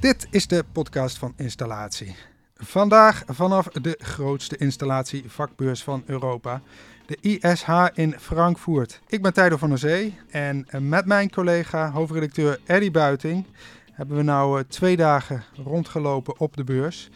[0.00, 2.14] Dit is de podcast van Installatie.
[2.54, 6.62] Vandaag vanaf de grootste installatievakbeurs van Europa,
[7.06, 9.00] de ISH in Frankfurt.
[9.06, 13.46] Ik ben Tijdo van der Zee en met mijn collega hoofdredacteur Eddy Buiting
[13.92, 17.10] hebben we nou twee dagen rondgelopen op de beurs.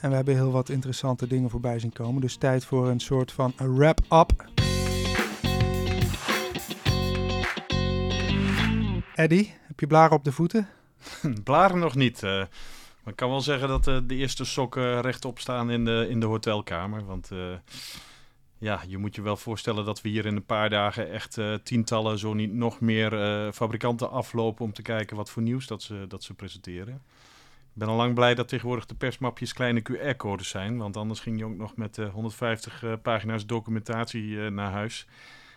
[0.00, 2.20] En we hebben heel wat interessante dingen voorbij zien komen.
[2.20, 4.48] Dus tijd voor een soort van wrap-up.
[9.14, 10.68] Eddy, heb je blaren op de voeten?
[11.44, 12.22] Blaren nog niet.
[12.22, 16.06] Uh, maar ik kan wel zeggen dat uh, de eerste sokken rechtop staan in de,
[16.08, 17.04] in de hotelkamer.
[17.04, 17.38] Want uh,
[18.58, 22.18] ja, je moet je wel voorstellen dat we hier in een paar dagen echt tientallen,
[22.18, 23.10] zo niet nog meer
[23.52, 26.94] fabrikanten aflopen om te kijken wat voor nieuws dat ze, dat ze presenteren.
[27.74, 30.78] Ik ben al lang blij dat tegenwoordig de persmapjes kleine QR-codes zijn.
[30.78, 35.06] Want anders ging je ook nog met 150 pagina's documentatie naar huis.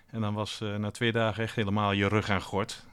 [0.06, 2.86] En dan was na twee dagen echt helemaal je rug aan gort.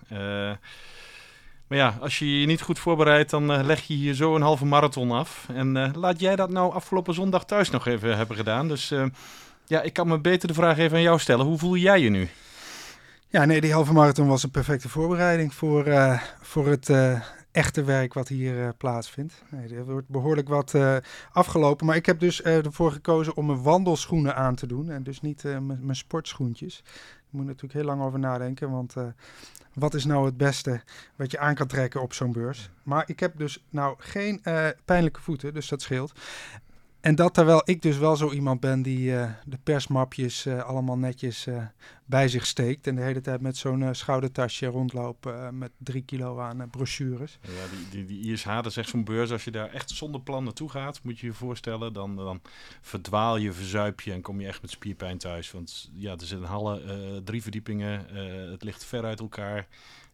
[1.71, 4.43] Maar ja, als je je niet goed voorbereidt, dan uh, leg je hier zo een
[4.43, 5.47] halve marathon af.
[5.55, 8.69] En uh, laat jij dat nou afgelopen zondag thuis nog even hebben gedaan.
[8.69, 9.05] Dus uh,
[9.67, 11.47] ja, ik kan me beter de vraag even aan jou stellen.
[11.47, 12.29] Hoe voel jij je nu?
[13.29, 15.85] Ja, nee, die halve marathon was een perfecte voorbereiding voor,
[16.41, 16.91] voor het
[17.53, 19.43] echte werk wat hier plaatsvindt.
[19.51, 20.75] Nee, er wordt behoorlijk wat
[21.33, 21.87] afgelopen.
[21.87, 24.91] Maar ik heb dus ervoor gekozen om mijn wandelschoenen aan te doen.
[24.91, 25.45] En dus niet
[25.81, 26.83] mijn sportschoentjes.
[27.31, 28.95] Moet natuurlijk heel lang over nadenken, want
[29.75, 30.83] wat is nou het beste
[31.17, 32.71] wat je aan kan trekken op zo'n beurs.
[32.83, 36.13] Maar ik heb dus nou geen uh, pijnlijke voeten, dus dat scheelt.
[37.01, 40.99] En dat terwijl ik dus wel zo iemand ben die uh, de persmapjes uh, allemaal
[40.99, 41.49] netjes
[42.05, 42.87] bij zich steekt.
[42.87, 47.39] En de hele tijd met zo'n schoudertasje rondloopt met drie kilo aan brochures.
[47.43, 49.31] Ja, die, die, die ISH, dat is echt zo'n beurs.
[49.31, 51.93] Als je daar echt zonder plan naartoe gaat, moet je je voorstellen.
[51.93, 52.41] Dan, dan
[52.81, 55.51] verdwaal je, verzuip je en kom je echt met spierpijn thuis.
[55.51, 58.07] Want ja, er zitten hallen, drie verdiepingen.
[58.51, 59.67] het ligt ver uit elkaar.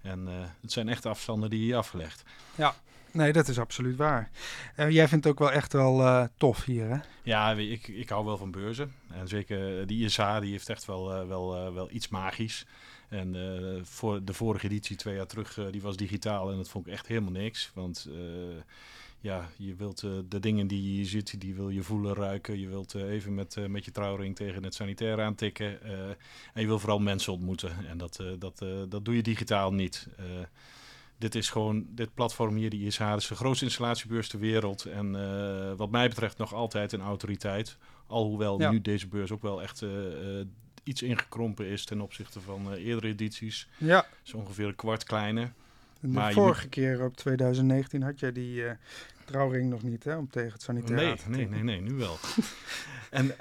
[0.02, 0.26] En
[0.60, 2.22] het zijn echte afstanden die je afgelegd.
[2.54, 2.74] Ja,
[3.16, 4.30] Nee, dat is absoluut waar.
[4.78, 6.98] Uh, jij vindt het ook wel echt wel uh, tof hier, hè?
[7.22, 8.92] Ja, ik, ik hou wel van beurzen.
[9.10, 12.66] En zeker die ISA, die heeft echt wel, wel, wel iets magisch.
[13.08, 13.36] En
[13.84, 16.50] voor de vorige editie, twee jaar terug, die was digitaal.
[16.50, 17.70] En dat vond ik echt helemaal niks.
[17.74, 18.08] Want
[19.20, 22.58] ja, je wilt de dingen die je ziet, die wil je voelen, ruiken.
[22.58, 25.82] Je wilt even met, met je trouwring tegen het sanitair aantikken.
[26.54, 27.86] en je wil vooral mensen ontmoeten.
[27.86, 30.08] En dat, dat, dat doe je digitaal niet
[31.18, 34.84] dit is gewoon, dit platform hier, die ISH, is de grootste installatiebeurs ter wereld.
[34.84, 37.76] En uh, wat mij betreft nog altijd een autoriteit.
[38.06, 38.70] Alhoewel ja.
[38.70, 40.44] nu deze beurs ook wel echt uh, uh,
[40.82, 43.68] iets ingekrompen is ten opzichte van eerdere edities.
[43.78, 44.06] Ja.
[44.22, 45.52] Zo ongeveer een kwart kleiner.
[46.00, 48.64] De maar vorige keer op 2019 had jij die
[49.24, 52.16] trouwring nog niet, hè, om tegen het sanitair nee, te Nee, nee, nee, nu wel.
[53.10, 53.34] en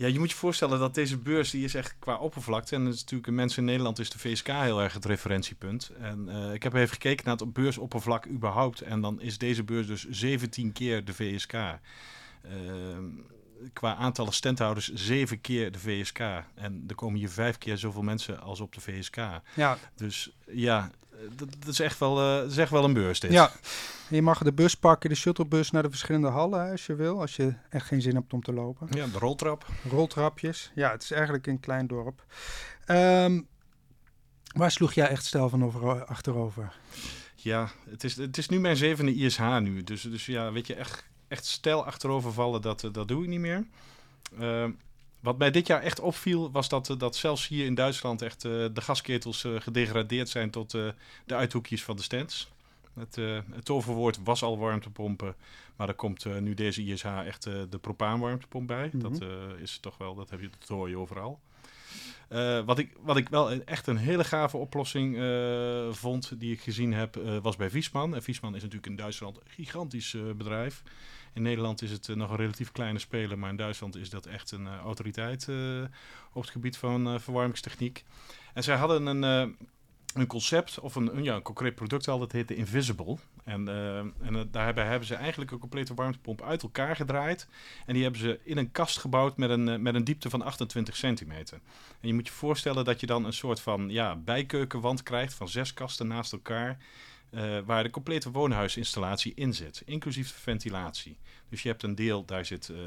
[0.00, 2.74] ja, je moet je voorstellen dat deze beurs, die is echt qua oppervlakte.
[2.74, 5.90] En dat is natuurlijk, mensen in Nederland is de VSK heel erg het referentiepunt.
[6.00, 8.80] En uh, ik heb even gekeken naar het beursoppervlak überhaupt.
[8.80, 11.52] En dan is deze beurs dus 17 keer de VSK.
[11.52, 11.78] Ehm,
[13.72, 16.18] qua aantallen standhouders zeven keer de VSK.
[16.54, 19.16] En er komen hier vijf keer zoveel mensen als op de VSK.
[19.54, 19.78] Ja.
[19.94, 20.90] Dus ja,
[21.36, 23.32] dat, dat, is echt wel, uh, dat is echt wel een beurs dit.
[23.32, 23.52] Ja,
[24.08, 27.20] je mag de bus pakken, de shuttlebus naar de verschillende hallen als je wil.
[27.20, 28.86] Als je echt geen zin hebt om te lopen.
[28.90, 29.66] Ja, de roltrap.
[29.88, 30.72] Roltrapjes.
[30.74, 32.24] Ja, het is eigenlijk een klein dorp.
[32.86, 33.48] Um,
[34.54, 36.72] waar sloeg jij echt stijl van over, achterover?
[37.34, 39.82] Ja, het is, het is nu mijn zevende ISH nu.
[39.82, 43.40] Dus, dus ja, weet je, echt, echt stijl achterover vallen, dat, dat doe ik niet
[43.40, 43.66] meer.
[44.40, 44.64] Uh,
[45.20, 48.66] wat mij dit jaar echt opviel, was dat, dat zelfs hier in Duitsland echt uh,
[48.72, 50.94] de gasketels uh, gedegradeerd zijn tot de
[51.26, 52.50] uithoekjes van de stands.
[52.94, 53.14] Het,
[53.50, 55.34] het toverwoord was al warmtepompen,
[55.76, 58.90] maar er komt nu deze ISH echt de propaanwarmtepomp bij.
[58.92, 59.18] Mm -hmm.
[59.18, 59.28] Dat
[59.60, 61.40] is toch wel, dat heb je te horen overal.
[62.32, 66.60] Uh, wat, ik, wat ik wel echt een hele gave oplossing uh, vond, die ik
[66.60, 68.14] gezien heb, uh, was bij Viesman.
[68.14, 70.82] En Viesman is natuurlijk in Duitsland een gigantisch bedrijf.
[71.32, 74.50] In Nederland is het nog een relatief kleine speler, maar in Duitsland is dat echt
[74.50, 75.48] een autoriteit
[76.32, 78.04] op het gebied van verwarmingstechniek.
[78.54, 79.56] En zij hadden een
[80.14, 83.16] een concept of een, een, ja, een concreet product al, dat heette Invisible.
[83.44, 87.48] En, uh, en daarbij hebben ze eigenlijk een complete warmtepomp uit elkaar gedraaid.
[87.86, 90.96] En die hebben ze in een kast gebouwd met een, met een diepte van 28
[90.96, 91.60] centimeter.
[92.00, 95.48] En je moet je voorstellen dat je dan een soort van ja, bijkeukenwand krijgt van
[95.48, 96.78] zes kasten naast elkaar.
[97.30, 101.16] Uh, waar de complete woonhuisinstallatie in zit, inclusief ventilatie.
[101.50, 102.78] Dus je hebt een deel, daar zit uh,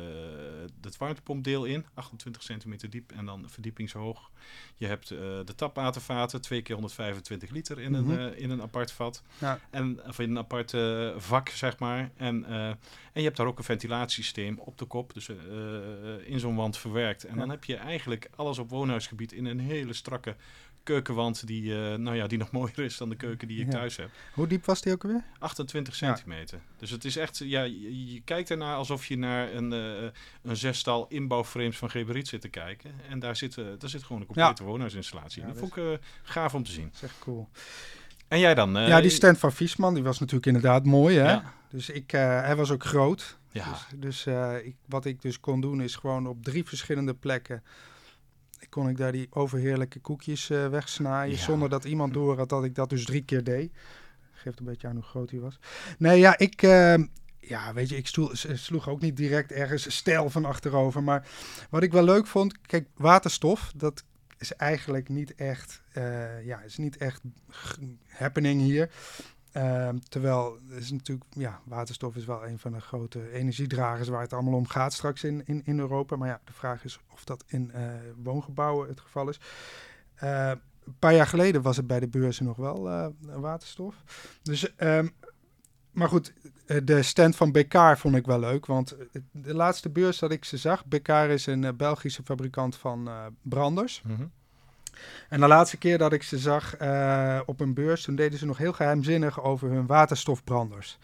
[0.81, 4.31] het warmtepompdeel in, 28 centimeter diep en dan verdiepingshoog.
[4.75, 8.91] Je hebt uh, de tapwatervaten, twee keer 125 liter in, een, uh, in een apart
[8.91, 9.23] vat.
[9.37, 9.59] Ja.
[9.69, 10.73] En, of in een apart
[11.17, 12.11] vak, zeg maar.
[12.17, 12.77] En, en
[13.13, 15.29] je hebt daar ook een ventilatiesysteem op de kop, dus
[16.23, 17.23] in zo'n wand verwerkt.
[17.23, 17.39] En ja.
[17.39, 20.35] dan heb je eigenlijk alles op woonhuisgebied in een hele strakke
[20.83, 23.95] keukenwand die, uh, nou ja, die nog mooier is dan de keuken die ik thuis
[23.97, 24.09] heb.
[24.33, 25.23] Hoe diep was die ook alweer?
[25.39, 26.59] 28 centimeter.
[26.77, 30.09] Dus het is echt, ja, je, je kijkt ernaar alsof je naar een, uh,
[30.41, 32.91] een zestal inbouwframes van Geberit zit te kijken.
[33.09, 34.69] En daar zit, uh, daar zit gewoon een complete ja.
[34.69, 35.45] woonhuisinstallatie.
[35.45, 36.91] dat vond ik gaaf om te zien.
[37.01, 37.49] Echt cool.
[38.27, 38.71] En jij dan?
[38.73, 41.39] ja, die stand van Viesman, die was natuurlijk inderdaad mooi, hè?
[41.69, 43.37] Dus ik, hij was ook groot.
[43.51, 43.77] Ja.
[43.95, 44.25] Dus, dus
[44.63, 47.63] ik, wat ik dus kon doen is gewoon op drie verschillende plekken
[48.73, 51.37] kon ik daar die overheerlijke koekjes uh, wegsnaaien.
[51.37, 53.71] Zonder dat iemand door had dat ik dat dus drie keer deed.
[54.33, 55.59] Geeft een beetje aan hoe groot hij was.
[55.97, 56.61] Nee, ja, ik...
[56.61, 56.95] Uh,
[57.47, 58.07] ja, weet je, ik
[58.53, 61.03] sloeg ook niet direct ergens stijl van achterover.
[61.03, 61.27] Maar
[61.69, 64.03] wat ik wel leuk vond, kijk, waterstof, dat
[64.37, 67.21] is eigenlijk niet echt, uh, ja, is niet echt
[68.07, 68.89] happening hier.
[69.51, 74.33] Ehm, terwijl is natuurlijk, ja, waterstof is wel een van de grote energiedragers waar het
[74.33, 76.15] allemaal om gaat straks in, in, in Europa.
[76.15, 77.81] Maar ja, de vraag is of dat in uh,
[78.23, 79.39] woongebouwen het geval is.
[80.23, 80.51] Uh,
[80.85, 83.95] een paar jaar geleden was het bij de beurzen nog wel waterstof.
[84.41, 85.11] Dus, um,
[85.93, 86.33] maar goed,
[86.83, 88.65] de stand van Bekaar vond ik wel leuk.
[88.65, 88.95] Want
[89.31, 93.09] de laatste beurs dat ik ze zag, Bekaar is een Belgische fabrikant van
[93.41, 94.01] branders.
[94.05, 94.31] Mm -hmm.
[95.29, 98.45] En de laatste keer dat ik ze zag uh, op een beurs, toen deden ze
[98.45, 100.97] nog heel geheimzinnig over hun waterstofbranders.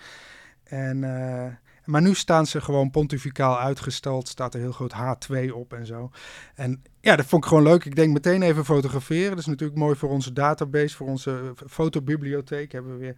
[0.63, 1.45] En, uh,
[1.85, 6.11] maar nu staan ze gewoon pontificaal uitgesteld, staat er heel groot H2 op en zo.
[6.55, 7.85] En ja, dat vond ik gewoon leuk.
[7.85, 9.29] Ik denk meteen even fotograferen.
[9.29, 13.15] Dat is natuurlijk mooi voor onze database, voor onze fotobibliotheek hebben we weer.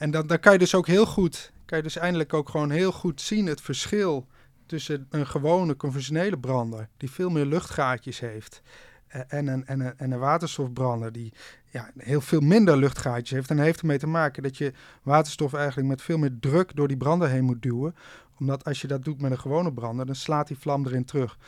[0.00, 2.70] En dan, dan kan je dus ook heel goed, kan je dus eindelijk ook gewoon
[2.70, 4.26] heel goed zien het verschil
[4.66, 8.62] tussen een gewone conventionele brander, die veel meer luchtgaatjes heeft,
[9.08, 11.32] en een, en, een, en een waterstofbrander die
[11.70, 13.50] ja, heel veel minder luchtgaatjes heeft.
[13.50, 16.88] En dat heeft ermee te maken dat je waterstof eigenlijk met veel meer druk door
[16.88, 17.94] die brander heen moet duwen.
[18.38, 21.38] Omdat als je dat doet met een gewone brander, dan slaat die vlam erin terug.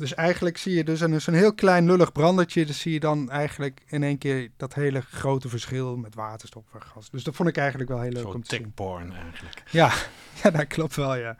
[0.00, 2.66] Dus eigenlijk zie je dus een, een heel klein lullig brandertje.
[2.66, 6.82] Dus zie je dan eigenlijk in één keer dat hele grote verschil met waterstof en
[6.82, 7.10] gas.
[7.10, 8.72] Dus dat vond ik eigenlijk wel heel leuk om te zien.
[9.12, 9.62] eigenlijk.
[9.70, 9.92] Ja,
[10.42, 11.36] ja, dat klopt wel, ja.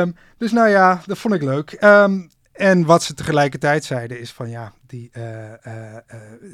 [0.00, 1.82] Um, dus nou ja, dat vond ik leuk.
[1.82, 5.96] Um, en wat ze tegelijkertijd zeiden is van ja, die, uh, uh,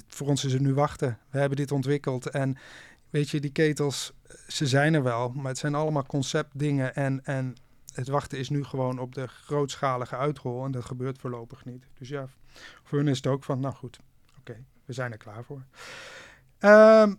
[0.09, 1.19] voor ons is het nu wachten.
[1.31, 2.59] We hebben dit ontwikkeld en
[3.11, 4.13] weet je, die ketels,
[4.49, 7.57] ze zijn er wel, maar het zijn allemaal conceptdingen en, en
[7.93, 11.85] het wachten is nu gewoon op de grootschalige uitrol en dat gebeurt voorlopig niet.
[11.99, 12.29] Dus ja,
[12.83, 13.99] voor hun is het ook van, nou goed,
[14.39, 15.63] oké, we zijn er klaar voor.
[16.61, 17.19] Um,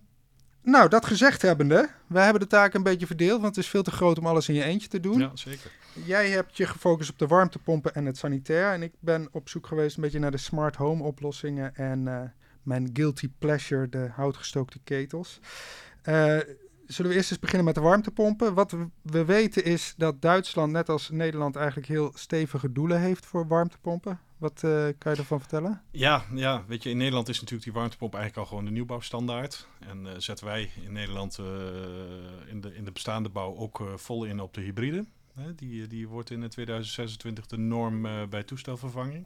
[0.62, 3.84] nou, dat gezegd hebbende, we hebben de taak een beetje verdeeld, want het is veel
[3.84, 5.20] te groot om alles in je eentje te doen.
[5.20, 5.72] Ja, zeker.
[6.06, 8.74] Jij hebt je gefocust op de warmtepompen en het sanitair.
[8.74, 12.22] En ik ben op zoek geweest een beetje naar de smart home oplossingen en uh,
[12.64, 15.40] mijn guilty pleasure, de houtgestookte ketels.
[16.04, 16.38] Uh,
[16.88, 18.54] zullen we eerst eens beginnen met de warmtepompen?
[18.54, 23.48] Wat we weten is dat Duitsland, net als Nederland, eigenlijk heel stevige doelen heeft voor
[23.48, 24.20] warmtepompen.
[24.38, 25.82] Wat uh, kan je ervan vertellen?
[25.92, 29.68] Ja, ja, weet je, in Nederland is natuurlijk die warmtepomp eigenlijk al gewoon de nieuwbouwstandaard.
[29.80, 31.46] En uh, zetten wij in Nederland uh,
[32.46, 35.06] in, de, in de bestaande bouw ook vol in op de hybride.
[35.56, 39.26] Die, die wordt in 2026 de norm bij toestelvervanging.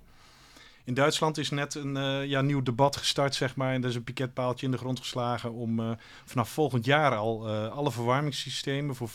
[0.88, 3.74] In Duitsland is net een uh, ja, nieuw debat gestart, zeg maar.
[3.74, 5.92] En er is een piketpaaltje in de grond geslagen om uh,
[6.26, 9.14] vanaf volgend jaar al uh, alle verwarmingssystemen voor 65%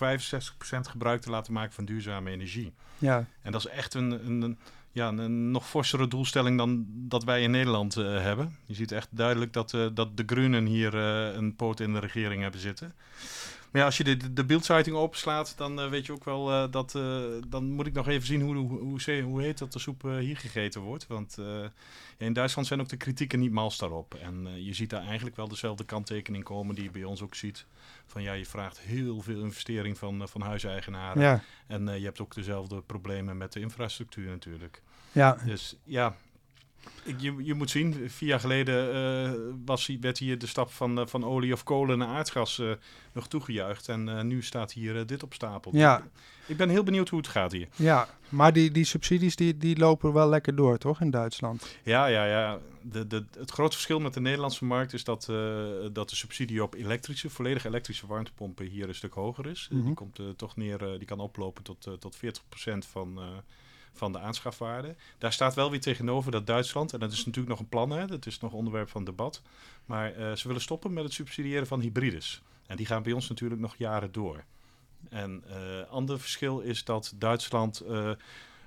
[0.81, 2.73] gebruik te laten maken van duurzame energie.
[2.99, 3.27] Ja.
[3.43, 4.59] En dat is echt een, een, een
[4.93, 8.57] ja, een nog forsere doelstelling dan dat wij in Nederland hebben.
[8.67, 12.61] Je ziet echt duidelijk dat, dat de Groenen hier een poot in de regering hebben
[12.61, 12.95] zitten.
[13.73, 16.95] Maar ja, als je de, de opslaat, dan uh, weet je ook wel uh, dat.
[16.95, 20.03] Uh, dan moet ik nog even zien hoe, hoe, hoe, hoe heet dat de soep
[20.03, 21.07] hier gegeten wordt.
[21.07, 21.39] Want
[22.17, 24.15] in Duitsland zijn ook de kritieken niet mals daarop.
[24.15, 27.67] En je ziet daar eigenlijk wel dezelfde kanttekening komen die je bij ons ook ziet.
[28.07, 31.23] Van ja, je vraagt heel veel investering van, van huiseigenaren.
[31.23, 31.43] Ja.
[31.67, 34.83] En je hebt ook dezelfde problemen met de infrastructuur natuurlijk.
[35.13, 35.39] Ja.
[35.45, 36.17] Dus ja,
[37.17, 41.07] je, je moet zien, vier jaar geleden uh, was, werd hier de stap van, uh,
[41.07, 42.73] van olie of kolen naar aardgas uh,
[43.13, 43.89] nog toegejuicht.
[43.89, 45.77] En nu staat hier dit op stapel.
[45.77, 46.03] Ja.
[46.47, 47.69] Ik ben heel benieuwd hoe het gaat hier.
[47.77, 51.77] Ja, maar die, die subsidies die, die lopen wel lekker door, toch, in Duitsland?
[51.83, 52.59] Ja, ja, ja.
[52.83, 55.25] De, de, het grote verschil met de Nederlandse markt is dat,
[55.93, 59.67] dat de subsidie op elektrische, volledig elektrische warmtepompen hier een stuk hoger is.
[59.71, 59.95] Die mhm.
[59.95, 62.19] komt toch neer, die kan oplopen tot, tot 40%
[62.79, 63.21] van
[63.93, 64.95] van de aanschafwaarde.
[65.19, 68.07] Daar staat wel weer tegenover dat Duitsland, en dat is natuurlijk nog een plan, hè,
[68.07, 69.43] dat is nog onderwerp van debat,
[69.85, 72.43] maar uh, ze willen stoppen met het subsidiëren van hybrides.
[72.67, 74.45] En die gaan bij ons natuurlijk nog jaren door.
[75.09, 78.11] En uh, ander verschil is dat Duitsland uh,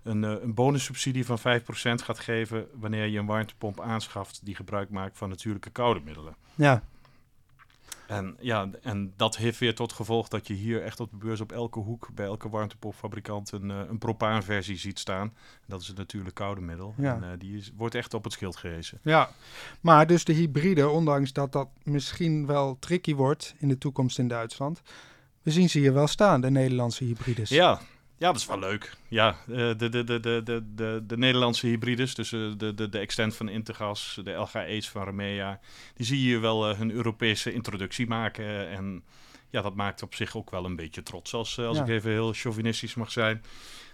[0.04, 1.42] een, een bonussubsidie van 5%
[1.82, 6.36] gaat geven wanneer je een warmtepomp aanschaft die gebruik maakt van natuurlijke koude middelen.
[6.56, 6.84] Ja.
[8.08, 11.42] En, ja, en dat heeft weer tot gevolg dat je hier echt op de beurs
[11.42, 15.34] op elke hoek bij elke warmtepompfabrikant een, uh, een propaanversie ziet staan.
[15.66, 16.94] Dat is het natuurlijk koude middel.
[16.98, 17.16] Ja.
[17.16, 19.00] En uh, die is, wordt echt op het schild gehezen.
[19.02, 19.30] Ja,
[19.82, 24.28] maar dus de hybride, ondanks dat dat misschien wel tricky wordt in de toekomst in
[24.28, 24.82] Duitsland,
[25.42, 27.50] we zien ze hier wel staan, de Nederlandse hybrides.
[27.50, 27.80] Ja,
[28.18, 28.94] ja, dat is wel leuk.
[29.08, 33.36] Ja, de, de, de, de, de, de, de Nederlandse hybrides, dus de, de, de Extent
[33.36, 35.60] van Intergas, de LGA's van Remea,
[35.96, 38.70] die zie je wel uh, hun Europese introductie maken.
[38.70, 39.04] En
[39.50, 41.84] ja, dat maakt op zich ook wel een beetje trots, als, als Ja.
[41.84, 43.44] ik even heel chauvinistisch mag zijn.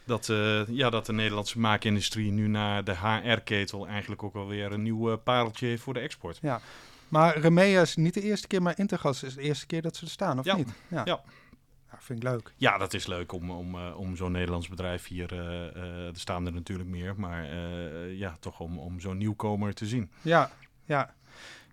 [0.05, 4.81] Dat, uh, ja, dat de Nederlandse maakindustrie nu na de HR-ketel eigenlijk ook alweer een
[4.83, 6.39] nieuw pareltje heeft voor de export.
[6.41, 6.61] Ja.
[7.07, 10.05] Maar Remea is niet de eerste keer, maar Intergas is de eerste keer dat ze
[10.05, 10.55] er staan, of Ja.
[10.55, 10.69] niet?
[10.87, 11.01] Ja.
[11.05, 11.21] Ja.
[11.91, 12.53] Ja, vind ik leuk.
[12.57, 16.45] Ja, dat is leuk om, om, uh, om zo'n Nederlands bedrijf hier, uh, er staan
[16.45, 17.55] er natuurlijk meer, maar
[18.09, 20.11] ja, toch om, om zo'n nieuwkomer te zien.
[20.21, 20.51] Ja,
[20.85, 21.13] ja.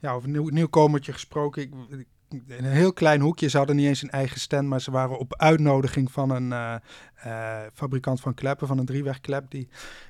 [0.01, 1.63] Ja, over nieuw, nieuwkomertje gesproken.
[1.63, 1.73] Ik,
[2.29, 5.19] in een heel klein hoekje, ze hadden niet eens een eigen stand, maar ze waren
[5.19, 6.51] op uitnodiging van een
[7.27, 9.51] uh, fabrikant van kleppen, van een driewegklep.
[9.51, 9.69] Die,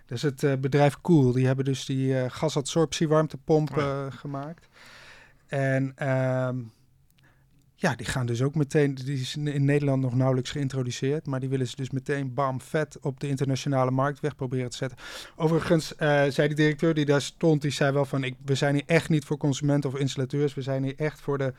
[0.09, 1.33] is het bedrijf Cool.
[1.33, 4.69] Die hebben dus die gasabsorptie warmtepomp Oh gemaakt.
[5.47, 6.57] En ehm,
[7.81, 11.49] ja, die gaan dus ook meteen, die is in Nederland nog nauwelijks geïntroduceerd, maar die
[11.49, 14.99] willen ze dus meteen bam vet op de internationale markt weg proberen te zetten.
[15.37, 18.75] Overigens uh, zei de directeur die daar stond, die zei wel van, ik, we zijn
[18.75, 21.53] hier echt niet voor consumenten of installateurs, we zijn hier echt voor de,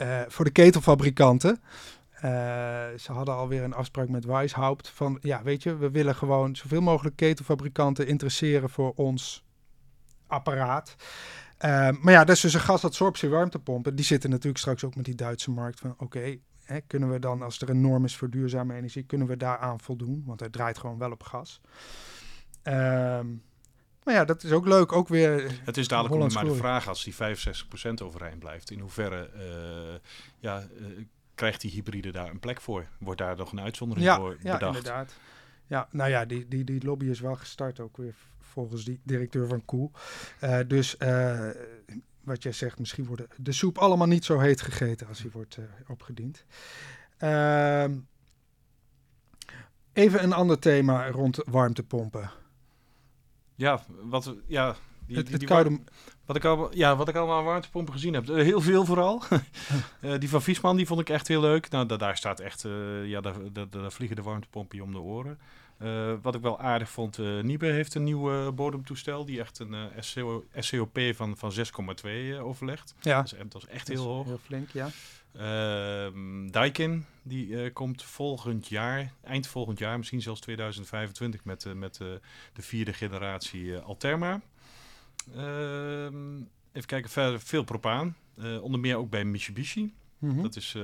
[0.00, 1.60] uh, voor de ketelfabrikanten.
[2.14, 2.20] Uh,
[2.98, 6.80] ze hadden alweer een afspraak met Weishaupt van, ja weet je, we willen gewoon zoveel
[6.80, 9.44] mogelijk ketelfabrikanten interesseren voor ons
[10.26, 10.96] apparaat.
[11.64, 13.94] Uh, maar ja, dat is dus een gasabsorptie warmtepompen.
[13.96, 16.40] Die zitten natuurlijk straks ook met die Duitse markt van oké, okay,
[16.86, 20.22] kunnen we dan als er een norm is voor duurzame energie, kunnen we daaraan voldoen?
[20.26, 21.60] Want hij draait gewoon wel op gas.
[22.64, 22.74] Uh,
[24.02, 24.92] maar ja, dat is ook leuk.
[24.92, 25.60] Ook weer.
[25.64, 27.18] Het is dadelijk ook maar de vraag als die 65%
[28.02, 28.70] overeind blijft.
[28.70, 29.94] In hoeverre uh,
[30.38, 30.86] ja, uh,
[31.34, 32.86] krijgt die hybride daar een plek voor?
[32.98, 34.76] Wordt daar nog een uitzondering ja, voor ja, bedacht?
[34.76, 35.14] inderdaad.
[35.66, 38.14] Ja, nou ja, die, die, die lobby is wel gestart ook weer
[38.66, 39.90] volgens die directeur van Koel.
[40.44, 41.48] Uh, dus uh,
[42.24, 45.56] wat jij zegt, misschien wordt de soep allemaal niet zo heet gegeten als die wordt
[45.56, 46.44] uh, opgediend.
[47.20, 47.84] Uh,
[49.92, 52.30] even een ander thema rond warmtepompen.
[53.54, 55.80] Ja, wat, ja die, het, die, het die koude...
[56.24, 58.26] Wat ik, al, ja, wat ik allemaal aan warmtepompen gezien heb.
[58.26, 59.22] Heel veel vooral.
[60.00, 61.70] uh, die van Viesman, die vond ik echt heel leuk.
[61.70, 63.34] Nou, da, daar staat echt, uh, ja, daar,
[63.92, 65.38] vliegen de warmtepompen om de oren.
[65.82, 69.58] Uh, wat ik wel aardig vond, uh, Niebe heeft een nieuw uh, bodemtoestel die echt
[69.58, 71.60] een SCO, SCOP van, van 6,2
[72.40, 72.94] overlegt.
[73.00, 73.22] Ja.
[73.22, 74.26] Dat is, dat is echt heel hoog.
[74.26, 74.90] Heel flink, ja.
[75.32, 81.94] Ehm, Daikin, die komt volgend jaar, eind volgend jaar, misschien zelfs 2025, met, met
[82.52, 84.40] de vierde generatie Alterma.
[85.34, 86.36] Ehm,
[86.72, 88.16] even kijken, verder veel propaan.
[88.60, 89.94] onder meer ook bij Mitsubishi.
[90.18, 90.42] Mhm.
[90.42, 90.76] Dat is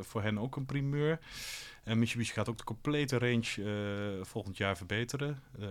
[0.00, 1.18] voor hen ook een primeur.
[1.84, 5.42] En Mitsubishi gaat ook de complete range uh, volgend jaar verbeteren.
[5.60, 5.68] Uh,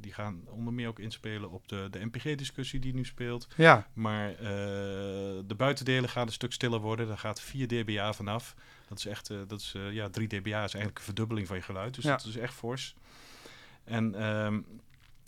[0.00, 3.46] die gaan onder meer ook inspelen op de, de MPG-discussie die nu speelt.
[3.56, 3.86] Ja.
[3.92, 4.36] Maar
[5.46, 7.06] de buitendelen gaan een stuk stiller worden.
[7.06, 8.54] Daar gaat 4 dBA vanaf.
[8.88, 11.94] Dat is echt, dat is, ja, 3 dBA is eigenlijk een verdubbeling van je geluid.
[11.94, 12.16] Dus ja.
[12.16, 12.94] dat is echt fors.
[13.84, 14.66] En um,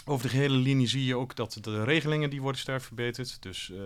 [0.09, 3.43] over de gehele linie zie je ook dat de regelingen die worden sterk verbeterd.
[3.43, 3.77] Dus uh,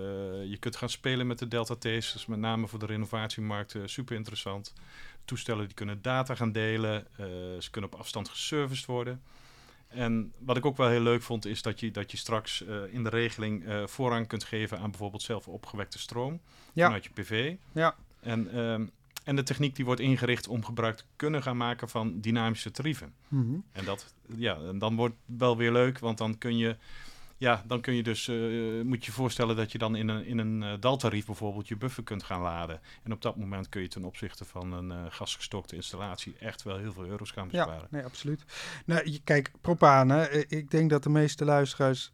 [0.45, 2.27] je kunt gaan spelen met de Delta T's.
[2.27, 4.73] Met name voor de renovatiemarkt uh, super interessant.
[5.25, 7.07] Toestellen die kunnen data gaan delen.
[7.21, 7.27] Uh,
[7.59, 9.23] ze kunnen op afstand geserviced worden.
[9.89, 13.03] En wat ik ook wel heel leuk vond, is dat je, dat je straks in
[13.03, 16.41] de regeling voorrang kunt geven aan bijvoorbeeld zelf opgewekte stroom
[16.73, 16.85] ja.
[16.85, 17.55] vanuit je PV.
[17.73, 17.95] Ja.
[18.21, 18.87] En, ehm,
[19.25, 23.15] en de techniek die wordt ingericht om gebruik te kunnen gaan maken van dynamische tarieven.
[23.29, 23.65] Mm -hmm.
[23.73, 26.77] En dat, ja, en dan wordt het wel weer leuk, want dan kun je,
[27.37, 30.27] ja, dan kun je dus, uh, moet je je voorstellen dat je dan in een,
[30.27, 32.81] in een uh, daltarief bijvoorbeeld je buffer kunt gaan laden.
[33.03, 36.77] En op dat moment kun je ten opzichte van een uh, gasgestokte installatie echt wel
[36.77, 37.75] heel veel euro's gaan besparen.
[37.75, 38.45] Ja, nee, absoluut.
[38.87, 42.13] Nou, je, kijk, propaan, hè, ik denk dat de meeste luisteraars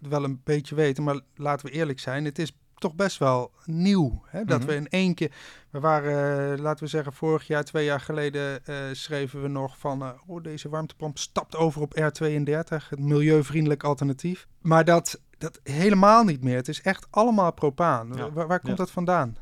[0.00, 3.50] het wel een beetje weten, maar laten we eerlijk zijn, het is toch best wel
[3.64, 4.22] nieuw.
[4.26, 4.44] Hè?
[4.44, 4.54] Dat Mhm.
[4.54, 4.68] mm -hmm.
[4.68, 5.32] we in één keer.
[5.70, 9.78] We waren, uh, laten we zeggen, vorig jaar, twee jaar geleden, uh, schreven we nog
[9.78, 10.02] van.
[10.02, 14.46] Uh, oh, deze warmtepomp stapt over op R32, het milieuvriendelijk alternatief.
[14.60, 16.56] Maar dat, dat helemaal niet meer.
[16.56, 18.12] Het is echt allemaal propaan.
[18.14, 18.30] Ja.
[18.30, 18.84] Waar, waar, komt Ja.
[18.84, 19.36] dat vandaan?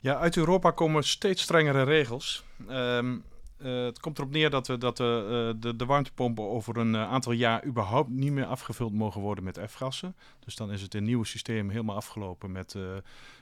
[0.00, 2.44] Ja, uit Europa komen steeds strengere regels.
[2.70, 3.24] Um,
[3.62, 6.94] uh, het komt erop neer dat, we, dat de, uh, de, de warmtepompen over een
[6.94, 10.16] uh, aantal jaar überhaupt niet meer afgevuld mogen worden met F-gassen.
[10.38, 12.76] Dus dan is het een nieuwe systeem helemaal afgelopen met,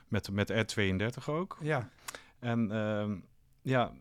[0.09, 1.57] met, met R32 ook.
[1.61, 1.89] Ja.
[2.39, 3.17] En ehm,
[3.63, 3.93] ja,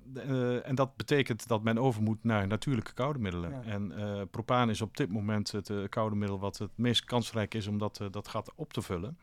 [0.64, 3.52] en dat betekent dat men over moet naar natuurlijke koude middelen.
[3.52, 3.64] Ja.
[3.64, 3.94] En
[4.32, 8.02] propaan is op dit moment het koude middel wat het meest kansrijk is om dat,
[8.12, 9.18] dat gat op te vullen.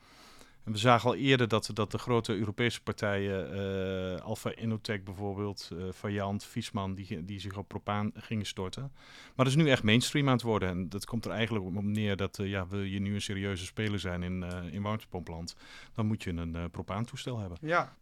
[0.65, 5.71] En we zagen al eerder dat, dat de grote Europese partijen, uh, Alpha Innotech bijvoorbeeld,
[5.73, 8.93] uh, Variant, Viesman, die, die zich op propaan gingen storten.
[9.35, 10.69] Maar dat is nu echt mainstream aan het worden.
[10.69, 13.65] En dat komt er eigenlijk op neer dat, uh, ja, wil je nu een serieuze
[13.65, 15.57] speler zijn in, in warmtepompland,
[15.93, 17.59] dan moet je een propaantoestel hebben.
[17.61, 17.97] Ja.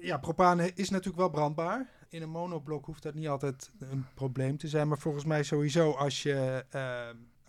[0.00, 1.88] ja, propaan is natuurlijk wel brandbaar.
[2.08, 4.88] In een monoblok hoeft dat niet altijd een probleem te zijn.
[4.88, 6.64] Maar volgens mij sowieso als je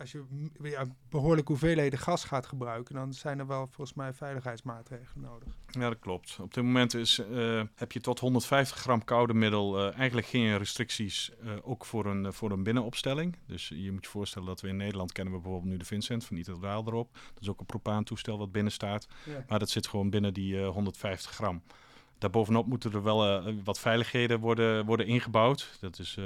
[0.04, 5.24] als je ja, behoorlijke hoeveelheden gas gaat gebruiken, dan zijn er wel volgens mij veiligheidsmaatregelen
[5.24, 5.48] nodig.
[5.66, 6.38] Ja, dat klopt.
[6.40, 10.58] Op dit moment is, uh, heb je tot 150 gram koude middel uh, eigenlijk geen
[10.58, 13.36] restricties, uh, ook voor een, voor een binnenopstelling.
[13.46, 16.24] Dus je moet je voorstellen dat we in Nederland kennen we bijvoorbeeld nu de Vincent
[16.24, 17.12] van Italdaal erop.
[17.12, 19.08] Dat is ook een propaantoestel wat binnen staat.
[19.24, 19.44] Ja.
[19.48, 21.62] Maar dat zit gewoon binnen die 150 gram.
[22.24, 25.76] Daarbovenop moeten er wel uh, wat veiligheden worden, worden ingebouwd.
[25.80, 26.24] Dat is uh,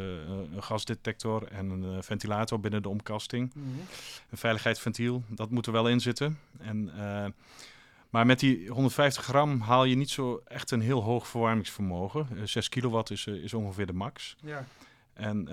[0.54, 3.54] een gasdetector en een uh, ventilator binnen de omkasting.
[3.54, 3.80] Mm -hmm.
[4.30, 6.38] Een veiligheidsventiel, dat moet er wel in zitten.
[6.58, 6.92] En,
[8.10, 12.26] maar met die 150 gram haal je niet zo echt een heel hoog verwarmingsvermogen.
[12.44, 14.36] 6 kilowatt is, is ongeveer de max.
[14.40, 14.66] Ja.
[15.12, 15.48] En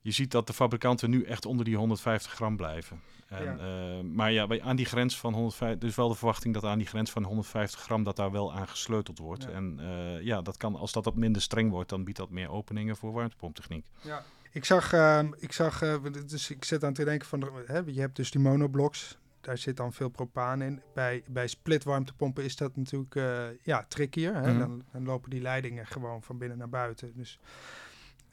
[0.00, 3.00] je ziet dat de fabrikanten nu echt onder die 150 gram blijven.
[3.32, 3.96] En, Ja.
[3.98, 6.78] uh, maar ja, bij- aan die grens van 150, dus wel de verwachting dat aan
[6.78, 9.42] die grens van 150 gram dat daar wel aan gesleuteld wordt.
[9.42, 9.48] Ja.
[9.48, 12.50] En uh, ja, dat kan, als dat wat minder streng wordt, dan biedt dat meer
[12.50, 13.86] openingen voor warmtepomptechniek.
[14.00, 14.22] Ja.
[14.50, 15.94] Ik zag, ehm, ik zag eh,
[16.26, 19.76] dus ik zit aan te denken van, hè, je hebt dus die monoblocks, daar zit
[19.76, 20.82] dan veel propaan in.
[20.94, 24.34] Bij, bij split warmtepompen is dat natuurlijk eh, ja, trickier.
[24.34, 24.50] Hè?
[24.50, 24.58] Mhm.
[24.58, 27.12] Dan, dan lopen die leidingen gewoon van binnen naar buiten.
[27.16, 27.38] Dus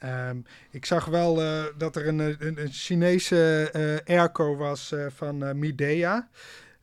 [0.00, 0.40] ehm,
[0.70, 3.70] ik zag wel eh, dat er een, een, een Chinese
[4.06, 6.28] eh airco was eh, van eh, Midea.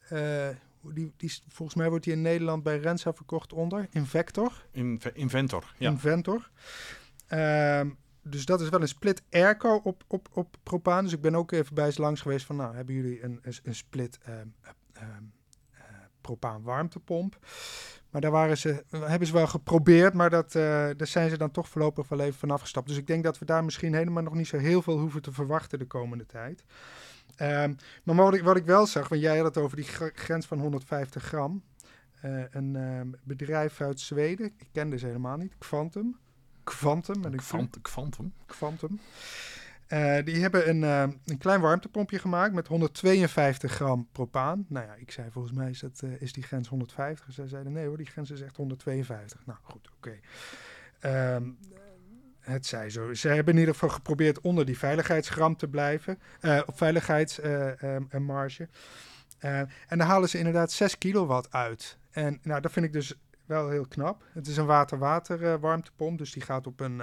[0.09, 0.47] Eh,
[0.81, 4.65] die, die, volgens mij wordt die in Nederland bij Rensa verkocht onder Invector.
[4.71, 5.89] Inve- Inventor, ja.
[5.89, 6.49] Inventor.
[7.27, 7.89] Ehm,
[8.21, 11.03] dus dat is wel een split airco op, op, op propaan.
[11.03, 13.53] Dus ik ben ook even bij ze langs geweest van, nou, hebben jullie een, een,
[13.63, 14.33] een split eh,
[16.21, 17.37] propaan warmtepomp?
[18.17, 20.61] Maar daar waren ze, hebben ze wel geprobeerd, maar dat, eh,
[20.97, 22.87] daar zijn ze dan toch voorlopig wel even van afgestapt.
[22.87, 25.31] Dus ik denk dat we daar misschien helemaal nog niet zo heel veel hoeven te
[25.31, 26.63] verwachten de komende tijd.
[27.35, 30.09] Ehm, maar wat ik, wat ik wel zag, want jij had het over die gr-
[30.13, 31.63] grens van 150 gram.
[32.21, 36.17] Eh, een ehm, bedrijf uit Zweden, ik kende ze helemaal niet, Quantum.
[36.63, 37.43] Quantum, met een Q.
[37.47, 38.33] Quant- Quantum.
[38.45, 38.99] Quantum.
[39.87, 44.65] Eh, die hebben een, eh, een klein warmtepompje gemaakt met 152 gram propaan.
[44.69, 47.33] Nou ja, ik zei volgens mij is, dat, eh, is die grens 150.
[47.33, 49.45] Zij zeiden nee hoor, die grens is echt 152.
[49.45, 50.19] Nou goed, oké.
[50.99, 51.49] Ehm,
[52.39, 53.13] het zij zo.
[53.13, 56.19] Ze hebben in ieder geval geprobeerd onder die veiligheidsgram te blijven.
[56.65, 58.67] op veiligheidsmarge.
[59.39, 61.97] Eh, en daar halen ze inderdaad 6 kilowatt uit.
[62.11, 63.13] En nou, dat vind ik dus
[63.45, 64.23] wel heel knap.
[64.33, 67.01] Het is een water-water warmtepomp, dus die gaat op een,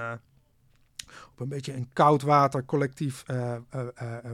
[1.33, 4.25] op een beetje een koud water collectief eh, eh, eh,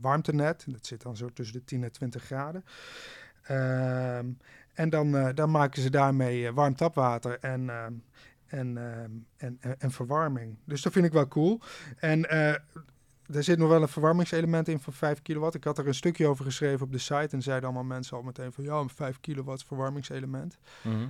[0.00, 0.64] warmtenet.
[0.66, 2.64] Dat zit dan zo tussen de 10 en 20 graden.
[3.42, 4.26] Ehm,
[4.74, 7.92] en dan, dan maken ze daarmee warm tapwater en, ehm,
[8.46, 10.56] en, ehm, en, en, en verwarming.
[10.64, 11.60] Dus dat vind ik wel cool.
[11.96, 15.54] En er zit nog wel een verwarmingselement in van 5 kilowatt.
[15.54, 18.22] Ik had er een stukje over geschreven op de site en zeiden allemaal mensen al
[18.22, 20.58] meteen van ja, een 5 kilowatt verwarmingselement.
[20.82, 21.08] Mhm.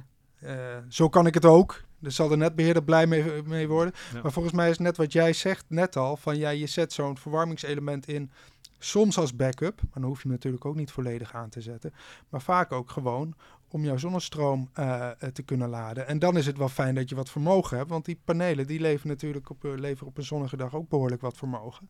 [0.89, 1.87] Zo kan ik het ook.
[1.99, 3.95] Dus zal de netbeheerder blij mee, mee worden.
[4.15, 4.23] Ja.
[4.23, 7.19] Maar volgens mij is net wat jij zegt net al: van ja, je zet zo'n
[7.19, 8.31] verwarmingselement in.
[8.79, 11.95] Soms als backup, maar dan hoef je hem natuurlijk ook niet volledig aan te zetten.
[12.29, 13.35] Maar vaak ook gewoon
[13.69, 16.07] om jouw zonnestroom eh, eh, te kunnen laden.
[16.07, 17.91] En dan is het wel fijn dat je wat vermogen hebt.
[17.91, 21.21] Want die panelen die leveren natuurlijk op, eh, leveren op een zonnige dag ook behoorlijk
[21.21, 21.89] wat vermogen.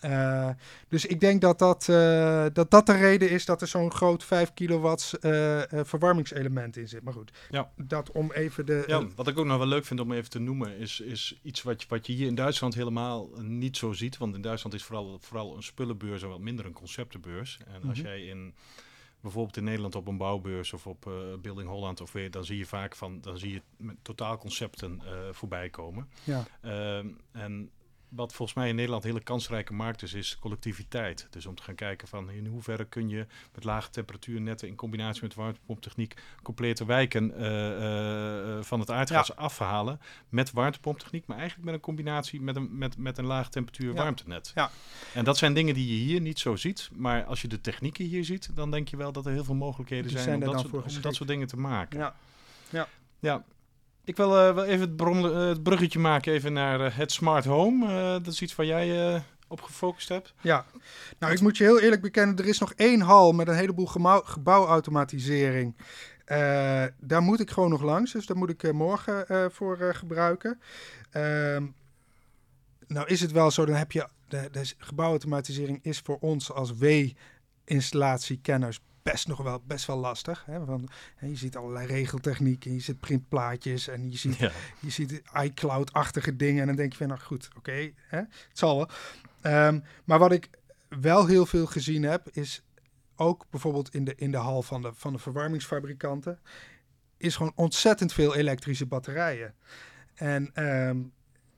[0.00, 0.48] Eh,
[0.88, 4.24] dus ik denk dat dat, eh, dat dat de reden is dat er zo'n groot
[4.24, 7.02] 5 kilowatts eh, verwarmingselement in zit.
[7.02, 7.70] Maar goed, Ja.
[7.76, 8.84] dat om even de...
[8.86, 11.62] Ja, wat ik ook nog wel leuk vind om even te noemen, is, is iets
[11.62, 14.16] wat je, wat je hier in Duitsland helemaal niet zo ziet.
[14.18, 17.58] Want in Duitsland is vooral, vooral een spullenbeurs en wat minder een conceptenbeurs.
[17.66, 18.06] En als Mhm.
[18.06, 18.54] jij in
[19.20, 22.58] bijvoorbeeld in Nederland op een bouwbeurs of op eh, Building Holland of weer, dan zie
[22.58, 23.62] je vaak van, dan zie je
[24.02, 26.08] totaalconcepten eh voorbij komen.
[26.24, 26.44] ja.
[26.62, 27.70] Ehm, en
[28.08, 31.26] wat volgens mij in Nederland een hele kansrijke markt is, is collectiviteit.
[31.30, 35.22] Dus om te gaan kijken van in hoeverre kun je met lage temperatuurnetten in combinatie
[35.22, 41.66] met warmtepomptechniek complete wijken eh, eh, eh, van het aardgas afhalen met warmtepomptechniek, maar eigenlijk
[41.66, 44.02] met een combinatie met een, met, met een laag temperatuur Ja.
[44.02, 44.52] warmtenet.
[44.54, 44.70] Ja.
[45.14, 48.04] En dat zijn dingen die je hier niet zo ziet, maar als je de technieken
[48.04, 50.54] hier ziet, dan denk je wel dat er heel veel mogelijkheden Die zijn, zijn om,
[50.54, 51.98] dat soort, om dat soort dingen te maken.
[51.98, 52.14] Ja.
[53.20, 53.44] Ja,
[54.08, 57.86] ik wil eh, wel even eh, het bruggetje maken even naar eh, het smart home.
[58.22, 60.34] Dat is iets waar jij op gefocust hebt.
[60.40, 60.64] Ja,
[61.18, 63.86] nou ik moet je heel eerlijk bekennen, er is nog één hal met een heleboel
[64.24, 65.76] gebouwautomatisering.
[67.00, 68.12] daar moet ik gewoon nog langs.
[68.12, 70.60] Dus daar moet ik morgen voor gebruiken.
[71.10, 71.66] Ehm,
[72.86, 74.08] nou is het wel zo, dan heb je...
[74.28, 80.44] De, de gebouwautomatisering is voor ons als W-installatiekenners best nog wel best wel lastig.
[80.46, 80.64] Hè?
[80.64, 84.50] Want, hè, je ziet allerlei regeltechnieken, je ziet printplaatjes en je ziet, Ja.
[84.80, 86.60] je ziet iCloud-achtige dingen.
[86.60, 88.88] En dan denk je van, nou goed, oké, het zal wel.
[89.40, 90.48] Ehm, maar wat ik
[90.88, 92.62] wel heel veel gezien heb, is
[93.16, 96.40] ook bijvoorbeeld in de, in de hal van de, van de verwarmingsfabrikanten,
[97.16, 99.54] is gewoon ontzettend veel elektrische batterijen.
[100.14, 100.98] En ehm,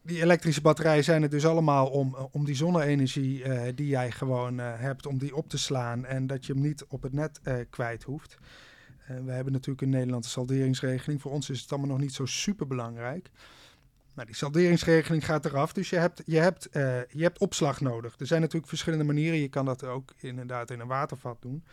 [0.02, 4.10] die elektrische batterijen zijn er dus allemaal om, eh, om die zonne-energie eh, die jij
[4.10, 7.12] gewoon eh, hebt, om die op te slaan en dat je hem niet op het
[7.12, 8.36] net kwijt hoeft.
[9.24, 11.20] We hebben natuurlijk een Nederlandse salderingsregeling.
[11.20, 13.30] Voor ons is het allemaal nog niet zo super belangrijk.
[14.14, 16.68] Nou, die salderingsregeling gaat eraf, dus je hebt, je, hebt,
[17.08, 18.14] je hebt opslag nodig.
[18.18, 19.38] Er zijn natuurlijk verschillende manieren.
[19.38, 21.64] Je kan dat ook inderdaad in een watervat doen.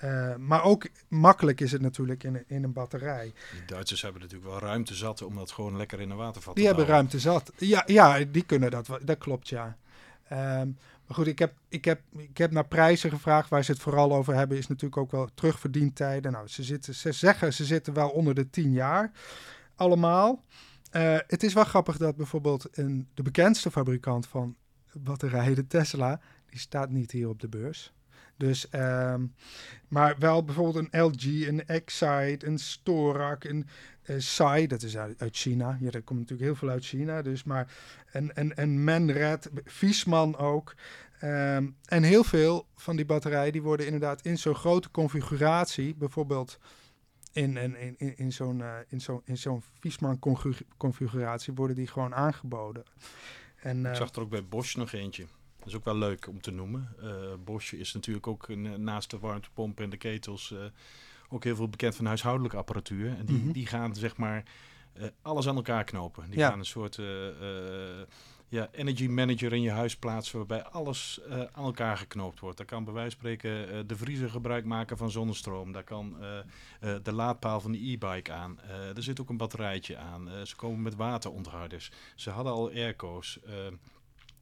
[0.00, 3.32] Eh, maar ook makkelijk is het natuurlijk in, een- in een batterij.
[3.52, 6.64] Die Duitsers hebben natuurlijk wel ruimte zat om dat gewoon lekker in een watervat Die
[6.64, 7.10] te hebben houden.
[7.10, 7.52] ruimte zat.
[7.68, 8.88] Ja, ja, die kunnen dat.
[9.04, 9.76] Dat klopt, ja.
[10.28, 10.66] Ehm,
[11.06, 13.48] maar goed, ik heb, ik, heb, ik heb naar prijzen gevraagd.
[13.48, 16.32] Waar ze het vooral over hebben, is natuurlijk ook wel terugverdientijden.
[16.32, 19.10] Nou, ze, zitten, ze zeggen ze zitten wel onder de 10 jaar.
[19.74, 20.44] Allemaal.
[20.90, 24.56] Eh, het is wel grappig dat bijvoorbeeld een, de bekendste fabrikant van
[24.92, 27.92] batterijen, de Tesla, die staat niet hier op de beurs.
[28.40, 29.26] Dus, ehm,
[29.88, 33.66] maar wel bijvoorbeeld een LG, een Excite, een Storak, een
[34.02, 35.78] eh Sai, dat is uit, uit China.
[35.80, 37.22] Ja, dat komt natuurlijk heel veel uit China.
[37.22, 37.72] Dus maar
[38.12, 40.74] een, een, een Manred, Viesman ook.
[41.20, 46.58] Ehm, en heel veel van die batterijen die worden inderdaad in zo'n grote configuratie, bijvoorbeeld
[47.32, 51.86] in, in, in, in, zo'n eh, in zo'n in zo'n Viesman congu- configuratie, worden die
[51.86, 52.84] gewoon aangeboden.
[53.62, 55.26] En, Ik eh, zag er ook bij Bosch nog eentje.
[55.60, 56.88] Dat is ook wel leuk om te noemen.
[57.02, 57.08] Eh,
[57.44, 60.58] Bosch is natuurlijk ook een, eh, naast de warmtepomp en de ketels eh,
[61.28, 63.16] ook heel veel bekend van huishoudelijke apparatuur.
[63.18, 63.52] En die, Mhm.
[63.52, 64.42] die gaan zeg maar
[65.22, 66.30] alles aan elkaar knopen.
[66.30, 66.48] Die Ja.
[66.48, 66.98] gaan een soort
[68.48, 71.20] ja, energy manager in je huis plaatsen waarbij alles
[71.52, 72.56] aan elkaar geknoopt wordt.
[72.56, 75.72] Daar kan bij wijze van spreken de vriezer gebruik maken van zonnestroom.
[75.72, 76.16] Daar kan
[77.02, 78.60] de laadpaal van de e-bike aan.
[78.96, 80.28] Er zit ook een batterijtje aan.
[80.44, 81.90] Ze komen met waterontharders.
[82.14, 83.38] Ze hadden al airco's.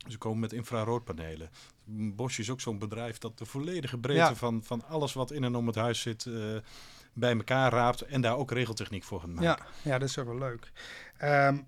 [0.06, 1.50] Ze komen met infraroodpanelen.
[1.84, 4.34] Bosch is ook zo'n bedrijf dat de volledige breedte Ja.
[4.34, 6.56] van, van alles wat in en om het huis zit eh,
[7.12, 9.42] bij elkaar raapt en daar ook regeltechniek voor gaat maken.
[9.42, 9.58] ja,
[9.90, 10.72] ja, dat is ook wel leuk.
[11.16, 11.58] Ehm,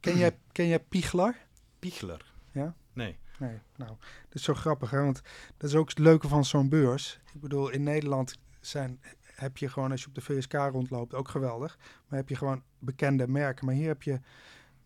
[0.00, 1.36] ken, jij, ken jij Pichler?
[1.78, 2.32] Pichler.
[2.52, 2.74] Ja?
[2.92, 3.18] Nee.
[3.38, 3.90] Nee, nou,
[4.28, 5.02] dat is zo grappig, hè?
[5.02, 5.22] want
[5.56, 7.20] dat is ook het leuke van zo'n beurs.
[7.34, 9.00] Ik bedoel, in Nederland zijn,
[9.34, 11.78] heb je gewoon, als je op de VSK rondloopt, ook geweldig.
[12.08, 13.66] Maar heb je gewoon bekende merken.
[13.66, 14.20] Maar hier heb je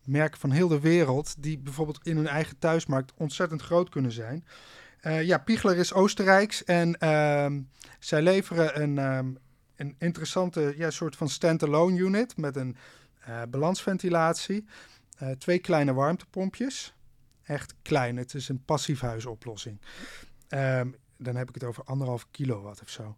[0.05, 4.45] merken van heel de wereld, die bijvoorbeeld in hun eigen thuismarkt ontzettend groot kunnen zijn.
[4.99, 7.61] Eh, ja, Pichler is Oostenrijks en ehm,
[7.99, 9.33] zij leveren een, ehm,
[9.75, 12.75] een interessante ja, soort van standalone unit met een
[13.19, 14.65] eh, balansventilatie.
[15.17, 16.93] Eh, twee kleine warmtepompjes
[17.43, 18.17] echt klein.
[18.17, 19.79] Het is een passiefhuisoplossing.
[20.47, 23.15] Ehm, dan heb ik het over anderhalf kilowatt of zo.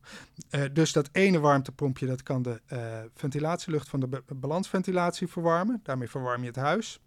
[0.49, 5.79] Eh, dus dat ene warmtepompje, dat kan de eh, ventilatielucht van de ba- balansventilatie verwarmen.
[5.83, 6.99] Daarmee verwarm je het huis.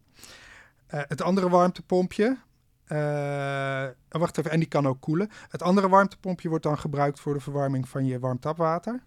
[0.87, 2.39] Eh, het andere warmtepompje,
[4.09, 5.31] wacht even, en die kan ook koelen.
[5.49, 9.03] Het andere warmtepompje wordt dan gebruikt voor de verwarming van je warmtapwater.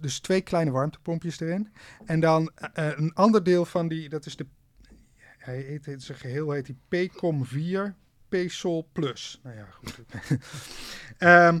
[0.00, 1.72] Dus twee kleine warmtepompjes erin.
[2.04, 4.46] En dan een ander deel van die, dat is de
[5.46, 7.94] hij heet, heet zijn geheel heet die PCOM 4
[8.28, 9.40] PSOL Plus.
[9.42, 9.98] Nou ja, goed.
[11.18, 11.60] Ehm,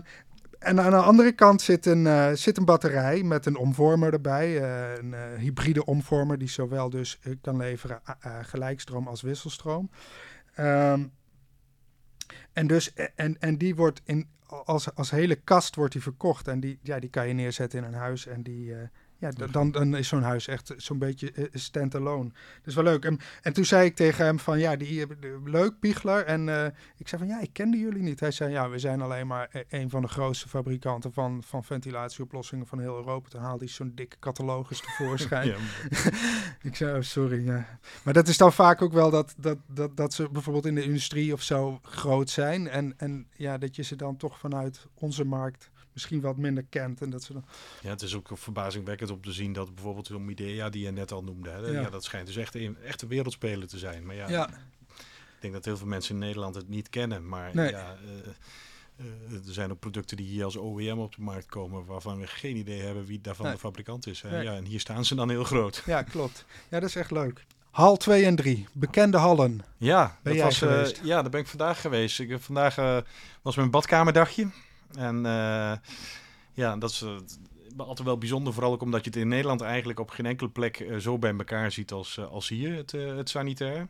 [0.58, 4.62] en aan de andere kant zit een, eh, zit een batterij met een omvormer erbij.
[4.62, 8.00] eh, een eh, hybride omvormer die zowel dus kan leveren
[8.42, 9.90] gelijkstroom als wisselstroom.
[10.54, 11.04] Ehm,
[12.52, 16.48] en, dus, en, en die wordt in, als, als hele kast wordt die verkocht.
[16.48, 18.26] En die, ja, die kan je neerzetten in een huis.
[18.26, 18.74] En die,
[19.18, 22.28] ja, dan, dan is zo'n huis echt zo'n beetje eh, stand-alone.
[22.28, 23.04] Dat is wel leuk.
[23.04, 26.24] En, en toen zei ik tegen hem van, ja, die, eh, leuk, Pichler.
[26.24, 28.20] En eh, ik zei van, ja, ik kende jullie niet.
[28.20, 31.64] Hij zei, ja, we zijn alleen maar eh, een van de grootste fabrikanten van, van
[31.64, 33.28] ventilatieoplossingen van heel Europa.
[33.28, 35.46] Toen haalde hij zo'n dikke catalogus tevoorschijn.
[35.46, 35.56] Ja,
[36.68, 37.44] Ik zei, oh, sorry.
[37.44, 37.78] Ja.
[38.02, 40.84] Maar dat is dan vaak ook wel dat, dat, dat, dat ze bijvoorbeeld in de
[40.84, 42.68] industrie of zo groot zijn.
[42.68, 47.00] En, en ja, dat je ze dan toch vanuit onze markt misschien wat minder kent.
[47.02, 47.44] En dat ze dan...
[47.82, 51.12] Ja, het is ook verbazingwekkend om te zien dat bijvoorbeeld zo'n Midea die je net
[51.12, 51.80] al noemde, hè, Ja.
[51.80, 51.90] ja.
[51.90, 54.06] dat schijnt dus echt een echte wereldspeler te zijn.
[54.06, 54.48] Maar ja, Ja.
[54.48, 57.28] ik denk dat heel veel mensen in Nederland het niet kennen.
[57.28, 57.70] Maar Nee.
[57.70, 61.84] ja, eh, eh, er zijn ook producten die hier als OEM op de markt komen,
[61.84, 63.54] waarvan we geen idee hebben wie daarvan Nee.
[63.54, 64.22] de fabrikant is.
[64.22, 64.30] Hè.
[64.30, 64.42] Nee.
[64.44, 65.82] Ja, en hier staan ze dan heel groot.
[65.86, 66.44] ja, klopt.
[66.70, 67.44] Ja, dat is echt leuk.
[67.70, 69.60] Hal 2 en 3, bekende hallen.
[69.76, 71.00] Ja, Ben dat was, geweest?
[71.02, 72.20] ja, daar ben ik vandaag geweest.
[72.20, 73.02] Ik, heb vandaag
[73.42, 74.48] was mijn badkamerdagje.
[74.96, 75.72] En eh,
[76.52, 77.16] ja, dat is, eh,
[77.76, 80.80] altijd wel bijzonder, vooral ook omdat je het in Nederland eigenlijk op geen enkele plek
[80.80, 83.88] eh, zo bij elkaar ziet als, als hier, het, het sanitair.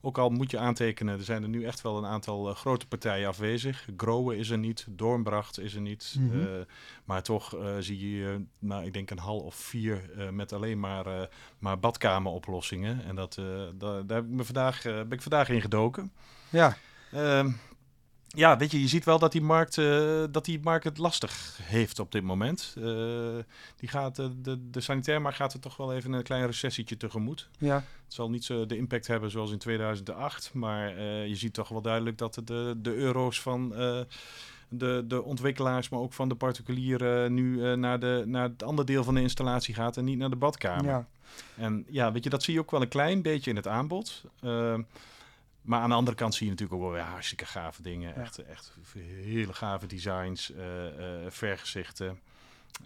[0.00, 3.28] Ook al moet je aantekenen, er zijn er nu echt wel een aantal grote partijen
[3.28, 3.88] afwezig.
[3.96, 6.16] Growe is er niet, Doornbracht is er niet.
[6.18, 6.64] Mhm.
[7.04, 11.78] maar toch zie je, nou, ik denk een hal of vier met alleen maar, maar
[11.78, 13.04] badkameroplossingen.
[13.04, 13.34] En dat,
[13.78, 16.12] daar, daar heb ik me vandaag, ben ik vandaag in gedoken.
[16.50, 16.76] Ja,
[17.14, 17.50] Ehm,
[18.34, 21.58] ja, weet je, je ziet wel dat die markt, eh, dat die markt het lastig
[21.62, 22.74] heeft op dit moment.
[22.78, 22.84] Eh,
[23.76, 27.48] die gaat, eh, de, de sanitairmarkt gaat er toch wel even een klein recessietje tegemoet.
[27.58, 27.84] ja.
[28.04, 31.82] Het zal niet zo de impact hebben zoals in 2008, maar je ziet toch wel
[31.82, 33.68] duidelijk dat de, de, euro's van
[34.68, 39.04] de, de ontwikkelaars, maar ook van de particulieren nu naar, de, naar het andere deel
[39.04, 40.84] van de installatie gaat en niet naar de badkamer.
[40.84, 41.06] ja.
[41.56, 44.24] En ja, weet je, dat zie je ook wel een klein beetje in het aanbod.
[45.64, 48.14] Maar aan de andere kant zie je natuurlijk ook wel weer hartstikke gave dingen.
[48.14, 48.20] Ja.
[48.20, 52.20] Echt, echt hele gave designs, eh, eh, vergezichten.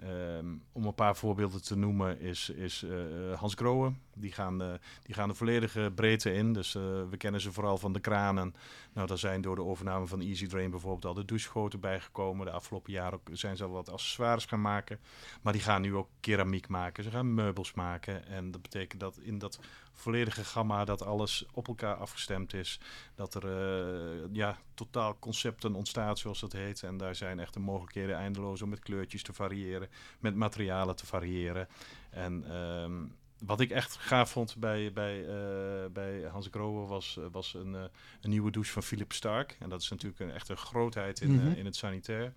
[0.03, 3.93] Ehm, om een paar voorbeelden te noemen is, is eh, Hans Grohe.
[4.21, 6.53] Die gaan, eh, die gaan de volledige breedte in.
[6.53, 8.55] Dus eh, we kennen ze vooral van de kranen.
[8.93, 12.47] Nou, daar zijn door de overname van Easy Drain bijvoorbeeld al de douchegoten bijgekomen.
[12.47, 15.01] De afgelopen jaren zijn ze al wat accessoires gaan maken.
[15.43, 17.05] Maar die gaan nu ook keramiek maken.
[17.05, 18.27] Ze gaan meubels maken.
[18.27, 19.59] En dat betekent dat in dat
[19.99, 22.81] volledige gamma dat alles op elkaar afgestemd is.
[23.15, 26.83] Dat er eh, ja, totaal concepten ontstaat, zoals dat heet.
[26.83, 29.89] En daar zijn echt de mogelijkheden eindeloos om met kleurtjes te variëren,
[30.21, 31.69] met materialen te variëren.
[32.11, 33.05] En ehm,
[33.47, 37.83] wat ik echt gaaf vond bij, bij, eh, bij Hans Grohe was, was een, eh,
[38.21, 39.57] een nieuwe douche van Philip Stark.
[39.59, 41.47] En dat is natuurlijk een, echt een grootheid in, Mhm.
[41.51, 42.33] eh, in het sanitair.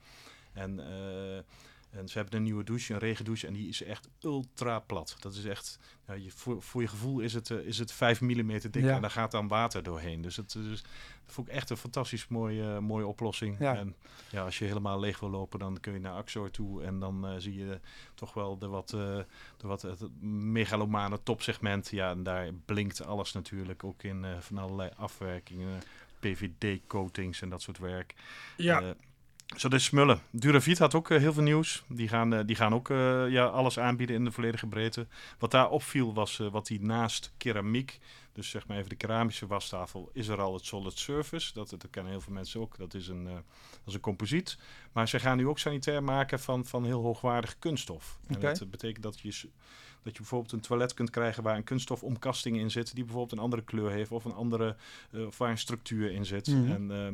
[0.54, 1.44] En, eh,
[1.92, 5.16] en ze hebben een nieuwe douche, een regendouche, en die is echt ultra plat.
[5.20, 8.60] Dat is echt, je, voor, voor je gevoel is het, eh, is het 5 mm
[8.72, 8.96] dik Ja.
[8.96, 10.22] en daar gaat dan water doorheen.
[10.22, 10.82] Dus het is,
[11.26, 13.56] dat vond ik echt een fantastisch mooie, mooie oplossing.
[13.60, 13.76] Ja.
[13.76, 13.96] En
[14.30, 17.28] ja, als je helemaal leeg wil lopen, dan kun je naar Axor toe en dan
[17.28, 17.80] eh, zie je
[18.14, 19.18] toch wel de wat, eh,
[19.58, 21.90] de wat het megalomane topsegment.
[21.90, 25.82] Ja, en daar blinkt alles natuurlijk, ook in eh, van allerlei afwerkingen,
[26.20, 28.14] PVD-coatings en dat soort werk.
[28.58, 28.96] Ja.
[29.56, 30.20] Zo de smullen.
[30.30, 31.84] Duravit had ook eh, heel veel nieuws.
[31.88, 35.08] Die gaan, eh, die gaan ook eh, ja, alles aanbieden in de volledige breedte.
[35.40, 38.00] Wat daar opviel was wat die naast keramiek,
[38.34, 41.54] dus zeg maar even de keramische wastafel, is er al het solid surface.
[41.54, 42.78] Dat, dat kennen heel veel mensen ook.
[42.78, 43.44] Dat is een, dat
[43.86, 44.58] is een composiet.
[44.92, 48.20] Maar ze gaan nu ook sanitair maken van, van heel hoogwaardige kunststof.
[48.28, 49.30] En dat betekent dat je,
[50.04, 53.44] dat je bijvoorbeeld een toilet kunt krijgen waar een kunststofomkasting in zit, die bijvoorbeeld een
[53.44, 54.76] andere kleur heeft of een andere,
[55.14, 56.48] of waar een structuur in zit.
[56.48, 57.08] En eh,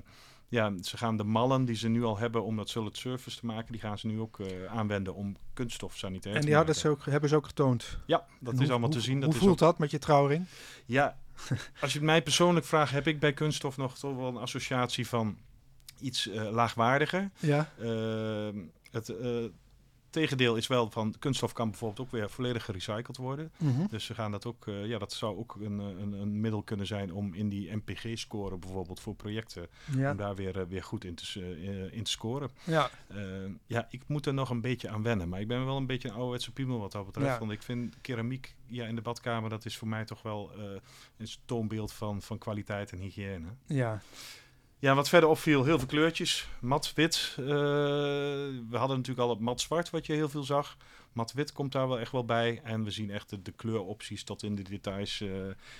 [0.49, 3.45] ja, ze gaan de mallen die ze nu al hebben om dat solid surface te
[3.45, 6.75] maken, die gaan ze nu ook eh, aanwenden om kunststof sanitair En te die maken.
[6.75, 7.97] ze ook, hebben ze ook getoond.
[8.05, 9.19] Ja, dat En is hoe- allemaal hoe- te zien.
[9.19, 10.45] Dat hoe voelt ook- dat met je trouwring?
[10.85, 11.17] Ja,
[11.81, 15.07] als je het mij persoonlijk vraagt, heb ik bij kunststof nog toch wel een associatie
[15.07, 15.37] van
[15.99, 17.29] iets eh, laagwaardiger.
[17.39, 17.69] Ja.
[17.79, 18.55] Ehm,
[18.91, 19.29] het eh,
[20.09, 23.51] tegendeel is wel van kunststof kan bijvoorbeeld ook weer volledig gerecycled worden.
[23.57, 23.85] Mhm.
[23.89, 26.63] Dus ze gaan dat ook, eh, ja, dat zou ook een, eh, een, een middel
[26.63, 30.11] kunnen zijn om in die MPG-score bijvoorbeeld voor projecten, Ja.
[30.11, 32.49] om daar weer, eh, weer goed in te, in te scoren.
[32.63, 32.89] Ja.
[33.65, 35.29] Ja, ik moet er nog een beetje aan wennen.
[35.29, 37.27] Maar ik ben wel een beetje een ouderwetse piemel wat dat betreft.
[37.27, 37.39] Ja.
[37.39, 40.51] Want ik vind keramiek ja, in de badkamer, dat is voor mij toch wel
[41.17, 43.47] een toonbeeld van, van kwaliteit en hygiëne.
[43.65, 44.01] Ja.
[44.79, 46.47] Ja, wat verder opviel, heel veel kleurtjes.
[46.59, 47.35] Mat wit.
[47.37, 50.77] eh, we hadden natuurlijk al het mat zwart, wat je heel veel zag.
[51.13, 52.61] Mat wit komt daar wel echt wel bij.
[52.63, 55.29] En we zien echt de, de kleuropties tot in de details eh,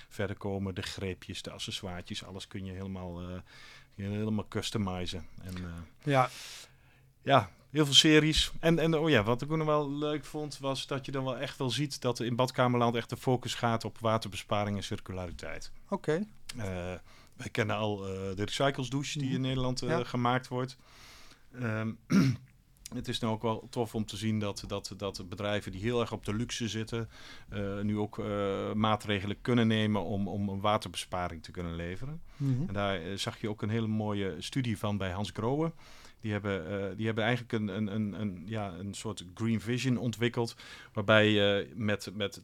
[0.08, 0.74] verder komen.
[0.74, 3.26] De greepjes, de accessoires, alles kun je helemaal, eh,
[3.94, 5.26] helemaal customizen.
[5.42, 5.54] En,
[6.02, 6.30] Ja.
[7.22, 8.50] ja, heel veel series.
[8.60, 11.24] En, en oh ja, wat ik ook nog wel leuk vond, was dat je dan
[11.24, 15.72] wel echt wel ziet dat in Badkamerland echt de focus gaat op waterbesparing en circulariteit.
[15.88, 16.26] Oké.
[17.38, 20.04] Wij kennen al eh, de recycles douche die in Nederland eh, Ja.
[20.04, 20.76] gemaakt wordt.
[21.52, 21.92] Ehm,
[22.94, 26.00] het is nou ook wel tof om te zien dat, dat, dat bedrijven die heel
[26.00, 27.08] erg op de luxe zitten,
[27.48, 28.22] eh, nu ook
[28.74, 32.22] maatregelen kunnen nemen om, om een waterbesparing te kunnen leveren.
[32.36, 32.62] Mhm.
[32.66, 35.72] En daar zag je ook een hele mooie studie van bij Hans Grohe.
[36.20, 40.56] Die hebben, die hebben eigenlijk een, een, een, een, ja, een soort green vision ontwikkeld.
[40.92, 42.42] Waarbij je met, met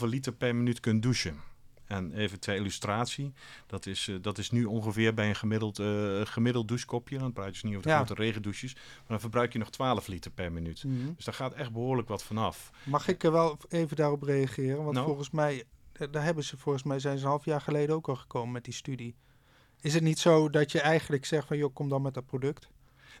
[0.00, 1.40] 2,5 liter per minuut kunt douchen.
[1.86, 3.32] En even ter illustratie,
[3.66, 7.18] dat is, eh, dat is nu ongeveer bij een gemiddeld, eh, gemiddeld douchekopje.
[7.18, 8.04] Dan praat je dus niet over de Ja.
[8.04, 8.74] grote regendouches.
[8.74, 10.84] Maar dan verbruik je nog 12 liter per minuut.
[10.84, 11.14] Mhm.
[11.16, 12.70] Dus daar gaat echt behoorlijk wat vanaf.
[12.84, 14.82] Mag ik er wel even daarop reageren?
[14.82, 15.06] Want Nou?
[15.06, 18.08] volgens mij, eh, daar hebben ze volgens mij zijn ze een half jaar geleden ook
[18.08, 19.14] al gekomen met die studie.
[19.80, 22.68] Is het niet zo dat je eigenlijk zegt van joh, kom dan met dat product?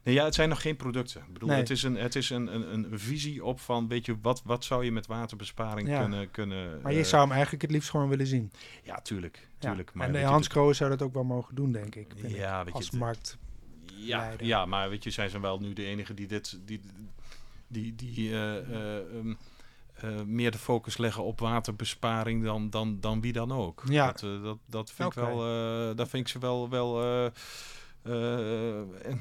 [0.02, 1.20] Nee, ja, het zijn nog geen producten.
[1.26, 1.58] Ik bedoel, Nee.
[1.58, 4.64] het is, een, het is een, een, een visie op van, weet je, wat, wat
[4.64, 6.00] zou je met waterbesparing Ja.
[6.00, 6.30] kunnen...
[6.30, 8.52] kunnen Maar je eh, zou hem eigenlijk het liefst gewoon willen zien.
[8.82, 9.48] Ja, tuurlijk.
[9.58, 9.68] Ja.
[9.68, 12.12] tuurlijk maar en de je, Hans Kroon zou dat ook wel mogen doen, denk ik.
[12.16, 13.38] Ja, weet als markt.
[13.94, 14.46] Ja, leider.
[14.46, 16.58] ja, maar weet je, zijn ze wel nu de enige die dit...
[16.64, 16.80] Die,
[17.68, 18.96] die, die eh, eh,
[19.96, 23.82] eh, meer de focus leggen op waterbesparing dan, dan, dan wie dan ook.
[23.88, 24.06] Ja.
[24.06, 27.24] Dat, eh, dat, dat vind ik wel, eh daar vind ik ze wel, wel eh,
[27.26, 27.32] eh,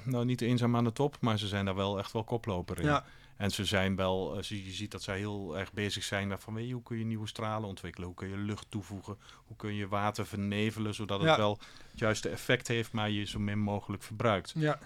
[0.04, 2.86] nou niet eenzaam aan de top, maar ze zijn daar wel echt wel koploper in.
[2.86, 3.06] Ja,
[3.38, 6.54] En ze zijn wel, eh, je ziet dat zij heel erg bezig zijn met van
[6.54, 9.74] weet je, hoe kun je nieuwe stralen ontwikkelen, hoe kun je lucht toevoegen, hoe kun
[9.74, 11.38] je water vernevelen, zodat het Ja.
[11.38, 11.60] wel
[11.92, 14.54] het juiste effect heeft, maar je zo min mogelijk verbruikt.
[14.58, 14.80] ja,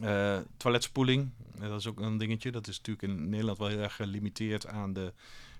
[0.00, 2.50] Eh, toiletspoeling, eh, dat is ook een dingetje.
[2.50, 5.12] Dat is natuurlijk in Nederland wel heel erg gelimiteerd aan de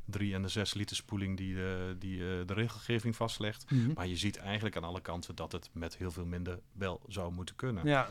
[0.05, 3.71] 3 en de 6 liter spoeling die, de, die eh, de regelgeving vastlegt.
[3.71, 3.93] Mhm.
[3.95, 7.33] Maar je ziet eigenlijk aan alle kanten dat het met heel veel minder wel zou
[7.33, 7.87] moeten kunnen.
[7.87, 8.11] ja,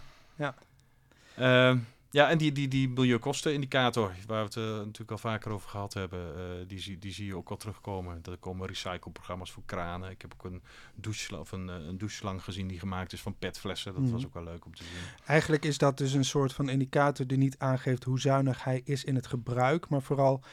[1.36, 1.78] Ehm,
[2.10, 5.94] ja, en die, die, die milieukostenindicator, waar we het eh, natuurlijk al vaker over gehad
[5.94, 8.22] hebben, eh, die, zie, die zie je ook al terugkomen.
[8.24, 10.10] Er komen recycleprogramma's voor kranen.
[10.10, 10.62] Ik heb ook een,
[10.96, 13.94] douche, of een, eh, een doucheslang gezien die gemaakt is van petflessen.
[13.94, 14.12] Dat Mhm.
[14.12, 14.94] was ook wel leuk om te zien.
[15.26, 19.04] Eigenlijk is dat dus een soort van indicator die niet aangeeft hoe zuinig hij is
[19.04, 20.44] in het gebruik, maar vooral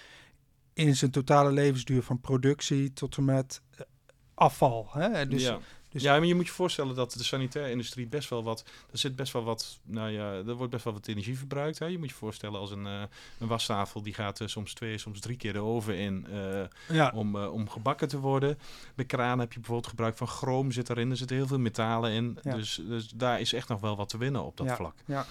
[0.78, 3.80] in zijn totale levensduur van productie tot en met eh,
[4.34, 4.88] afval.
[4.92, 5.26] Hè?
[5.28, 5.58] Dus, ja.
[5.90, 8.64] dus- ja, maar je moet je voorstellen dat de sanitaire industrie best wel wat...
[8.92, 9.78] Er zit best wel wat...
[9.84, 11.78] Nou ja, er wordt best wel wat energie verbruikt.
[11.78, 11.86] Hè?
[11.86, 13.02] Je moet je voorstellen als een, eh,
[13.38, 14.02] een wastafel...
[14.02, 16.26] die gaat eh, soms twee, soms drie keer de oven in...
[16.88, 18.58] ja, om, om gebakken te worden.
[18.94, 21.10] Bij kraan heb je bijvoorbeeld gebruik van chroom zit erin.
[21.10, 22.38] Er zitten heel veel metalen in.
[22.42, 22.54] Ja.
[22.54, 24.76] Dus, dus daar is echt nog wel wat te winnen op dat Ja.
[24.76, 24.94] vlak.
[25.04, 25.26] ja,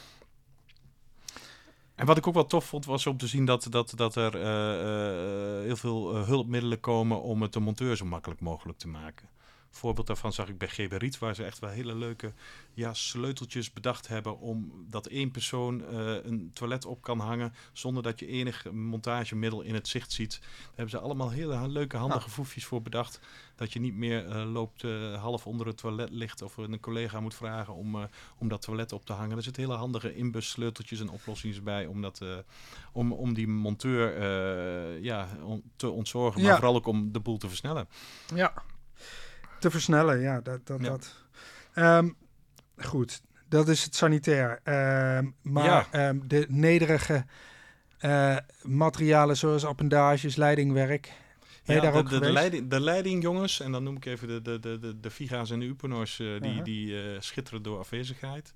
[1.98, 4.36] En wat ik ook wel tof vond, was om te zien dat, dat, dat er
[4.36, 8.88] eh, eh, heel veel eh, hulpmiddelen komen om het de monteur zo makkelijk mogelijk te
[8.88, 9.30] maken.
[9.70, 12.34] Voorbeeld daarvan zag ik bij GB Riet, waar ze echt wel hele leuke
[12.74, 18.04] ja, sleuteltjes bedacht hebben om dat één persoon eh, een toilet op kan hangen zonder
[18.04, 20.40] dat je enig montagemiddel in het zicht ziet.
[20.40, 23.20] Daar hebben ze allemaal hele leuke handige foefjes voor bedacht.
[23.56, 27.20] Dat je niet meer eh, loopt eh, half onder het toilet ligt of een collega
[27.20, 29.38] moet vragen om, om dat toilet op te hangen.
[29.38, 32.22] Er zitten hele handige inbussleuteltjes en oplossingen bij om, dat,
[32.92, 34.22] om, om die monteur
[35.02, 36.56] ja, on- te ontzorgen, maar Ja.
[36.56, 37.88] vooral ook om de boel te versnellen.
[38.36, 38.54] ja.
[39.60, 40.42] Te versnellen, ja.
[40.42, 40.88] Dat, dat, Ja.
[40.88, 41.14] dat.
[41.74, 42.10] Ehm,
[42.78, 44.60] goed, dat is het sanitair.
[44.64, 45.88] Ehm, maar Ja.
[45.92, 47.26] ehm, de nederige
[47.98, 51.12] eh, materialen zoals appendages, leidingwerk.
[51.64, 54.42] Ja, daar de, ook de, leiding, de leiding, jongens, en dan noem ik even de,
[54.42, 58.54] de, de, de, de Viga's en de Uponors, eh, die, die eh, schitteren door afwezigheid.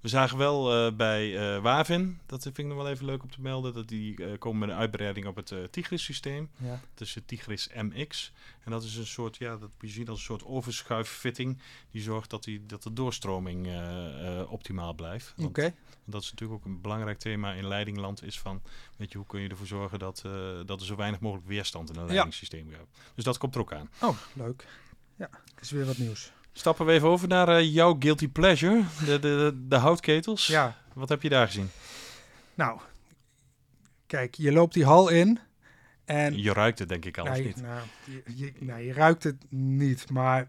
[0.00, 3.30] We zagen wel eh, bij eh, Wavin, dat vind ik nog wel even leuk om
[3.30, 6.50] te melden, dat die eh, komen met een uitbreiding op het Tigris-systeem.
[6.56, 6.80] Ja.
[6.94, 8.32] Dat is het Tigris MX.
[8.64, 11.58] En dat is een soort, ja, dat je zien als een soort overschuiffitting.
[11.90, 13.68] Die zorgt dat, die, dat de doorstroming
[14.48, 15.32] optimaal blijft.
[15.36, 18.22] Want Oké, dat is natuurlijk ook een belangrijk thema in leidingland.
[18.22, 18.62] Is van,
[18.96, 20.22] weet je, hoe kun je ervoor zorgen dat,
[20.66, 22.88] dat er zo weinig mogelijk weerstand in een leidingssysteem gaat.
[23.14, 23.90] Dus dat komt er ook aan.
[24.00, 24.66] oh, leuk.
[25.16, 26.32] Ja, is weer wat nieuws.
[26.60, 30.46] Stappen we even over naar eh, jouw guilty pleasure, de, de, de, houtketels.
[30.46, 31.70] Ja, Wat heb je daar gezien?
[32.54, 32.80] nou,
[34.06, 35.38] kijk, je loopt die hal in
[36.04, 37.62] en Je ruikt het denk ik Nee, niet?
[37.62, 40.10] Nou, je, je, nee, je ruikt het niet.
[40.10, 40.48] Maar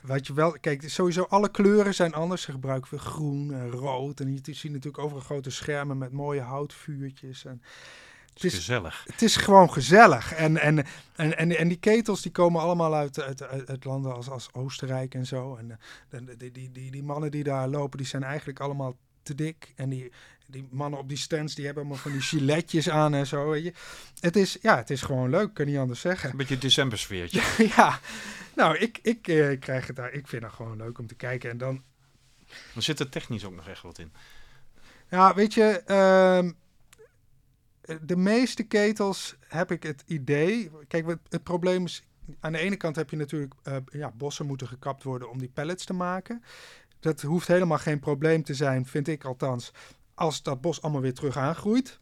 [0.00, 0.56] wat je wel...
[0.60, 2.42] Kijk, sowieso alle kleuren zijn anders.
[2.42, 4.20] Ze gebruiken we groen en rood.
[4.20, 7.44] En je ziet natuurlijk overal grote schermen met mooie houtvuurtjes.
[7.44, 7.62] En
[8.42, 9.04] Het is gezellig.
[9.06, 10.32] het is gewoon gezellig.
[10.32, 14.28] En, en, en, en, en die ketels die komen allemaal uit, uit, uit, landen als,
[14.28, 15.56] als Oostenrijk en zo.
[15.56, 18.96] En eh, de, die, die, die, die mannen die daar lopen, die zijn eigenlijk allemaal
[19.22, 19.72] te dik.
[19.76, 20.12] En die,
[20.46, 23.50] die mannen op die stands, die hebben allemaal van die giletjes aan en zo.
[23.50, 23.72] Weet je.
[24.20, 26.30] Het, is, ja, het is gewoon leuk, kan niet anders zeggen.
[26.30, 27.42] Een beetje december sfeertje.
[27.76, 28.00] ja,
[28.54, 30.12] nou, ik, ik eh, krijg het daar.
[30.12, 31.50] Ik vind het gewoon leuk om te kijken.
[31.50, 31.82] En dan,
[32.74, 34.12] Er zit er technisch ook nog echt wat in.
[35.10, 36.50] ja, weet je, ehm,
[38.02, 40.70] de meeste ketels heb ik het idee.
[40.88, 42.02] Kijk, het probleem is.
[42.40, 45.48] Aan de ene kant heb je natuurlijk eh, ja, bossen moeten gekapt worden om die
[45.48, 46.42] pellets te maken.
[47.00, 49.72] Dat hoeft helemaal geen probleem te zijn, vind ik althans,
[50.14, 52.00] als dat bos allemaal weer terug aangroeit.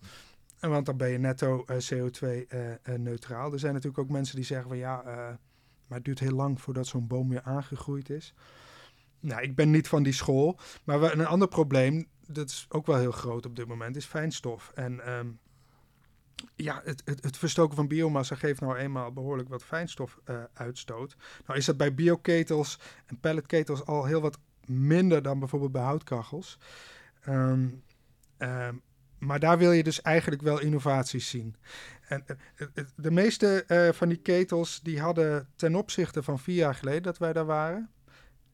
[0.59, 3.53] En Want dan ben je netto eh, CO2-neutraal.
[3.53, 5.15] er zijn natuurlijk ook mensen die zeggen van ja, eh,
[5.87, 8.35] maar het duurt heel lang voordat zo'n boom weer aangegroeid is.
[9.21, 10.59] Nou, ik ben niet van die school.
[10.85, 14.71] Maar een ander probleem, dat is ook wel heel groot op dit moment, is fijnstof.
[14.75, 15.27] En ehm,
[16.55, 20.51] ja, het, het, het verstoken van biomassa geeft nou eenmaal behoorlijk wat fijnstofuitstoot.
[20.53, 21.17] uitstoot.
[21.47, 26.59] nou is dat bij bioketels en pelletketels al heel wat minder dan bijvoorbeeld bij houtkachels.
[27.21, 27.69] Ehm,
[28.37, 28.75] ehm,
[29.19, 31.57] maar daar wil je dus eigenlijk wel innovaties zien.
[32.09, 36.39] En eh, eh, eh, de meeste eh, van die ketels die hadden ten opzichte van
[36.39, 37.91] vier jaar geleden dat wij daar waren,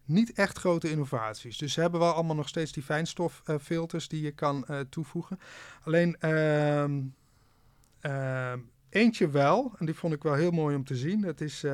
[0.04, 1.58] niet echt grote innovaties.
[1.58, 5.38] Dus ze hebben wel allemaal nog steeds die fijnstoffilters die je kan eh, toevoegen.
[5.82, 6.16] Alleen
[8.02, 11.20] ehm, eentje wel, en die vond ik wel heel mooi om te zien.
[11.20, 11.64] Dat is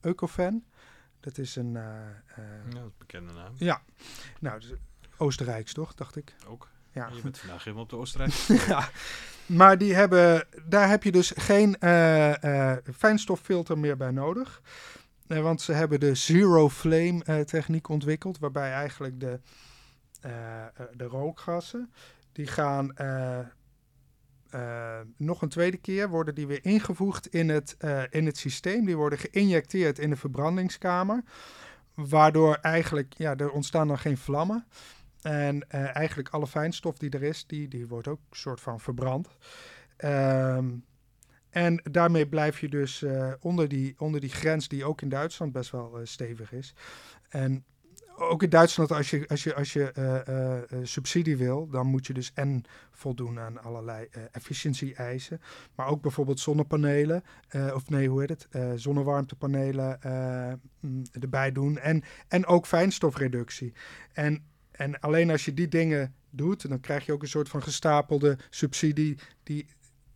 [0.00, 0.64] Eucofan.
[1.20, 1.82] Dat is een, eh,
[2.36, 3.52] Ja, dat is een bekende naam.
[3.56, 3.82] ja,
[4.40, 4.72] nou, dus
[5.16, 6.34] Oostenrijks toch, dacht ik.
[6.46, 6.68] Ook.
[6.92, 8.32] Ja, Je bent vandaag helemaal op de Oostenrijk.
[8.66, 8.88] ja.
[9.46, 14.62] maar die hebben, daar heb je dus geen uh, fijnstoffilter meer bij nodig.
[15.26, 19.40] want ze hebben de Zero Flame techniek ontwikkeld, waarbij eigenlijk de,
[20.96, 21.92] de rookgassen,
[22.32, 22.94] die gaan
[25.16, 27.76] nog een tweede keer, worden die weer ingevoegd in het,
[28.10, 28.84] in het systeem.
[28.84, 31.22] Die worden geïnjecteerd in de verbrandingskamer.
[31.94, 34.66] Waardoor eigenlijk, ja, er ontstaan dan geen vlammen.
[35.22, 39.28] En uh, eigenlijk alle fijnstof die er is, die, die wordt ook soort van verbrand.
[40.04, 40.84] Um,
[41.50, 43.04] en daarmee blijf je dus
[43.40, 46.74] onder, die, onder die grens die ook in Duitsland best wel stevig is.
[47.28, 47.64] En
[48.18, 52.06] ook in Duitsland, als je, als je, als je uh, uh, subsidie wil, dan moet
[52.06, 55.40] je dus en voldoen aan allerlei uh, efficiëntie-eisen.
[55.74, 57.22] Maar ook bijvoorbeeld zonnepanelen,
[57.74, 58.48] of nee, hoe heet het?
[58.80, 59.98] zonnewarmtepanelen
[60.80, 61.78] mm, erbij doen.
[61.78, 63.72] En, en ook fijnstofreductie.
[64.12, 67.62] En, en alleen als je die dingen doet, dan krijg je ook een soort van
[67.62, 69.66] gestapelde subsidie die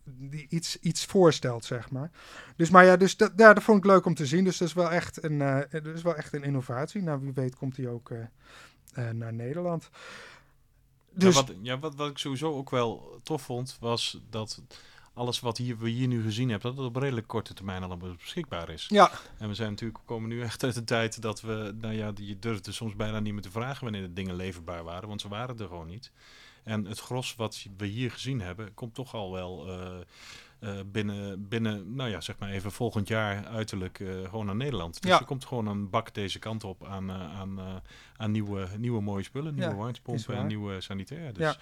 [0.03, 2.11] die iets, iets voorstelt, zeg maar.
[2.55, 4.43] Dus, maar ja, dus dat, ja, dat vond ik leuk om te zien.
[4.43, 7.01] Dus dat is wel echt een, uh, dat is wel echt een innovatie.
[7.01, 8.19] Nou, wie weet komt die ook uh,
[8.97, 9.89] uh, naar Nederland.
[11.11, 11.35] Dus...
[11.35, 14.61] Ja, wat, ja wat, wat ik sowieso ook wel tof vond, was dat
[15.13, 18.15] alles wat hier, we hier nu gezien hebben, dat het op redelijk korte termijn allemaal
[18.15, 18.85] beschikbaar is.
[18.89, 19.11] Ja.
[19.37, 22.11] En we zijn natuurlijk, we komen nu echt uit de tijd dat we, nou ja,
[22.15, 25.27] je durfde soms bijna niet meer te vragen wanneer de dingen leverbaar waren, want ze
[25.27, 26.11] waren er gewoon niet.
[26.63, 29.99] En het gros wat we hier gezien hebben, komt toch al wel uh,
[30.59, 35.01] uh, binnen, binnen, nou ja, zeg maar even volgend jaar uiterlijk uh, gewoon naar Nederland.
[35.01, 35.19] Dus ja.
[35.19, 37.81] er komt gewoon een bak deze kant op aan, aan,
[38.17, 41.33] aan nieuwe, nieuwe mooie spullen, nieuwe Ja, warmtepompen en nieuwe sanitair.
[41.33, 41.57] Dus Ja.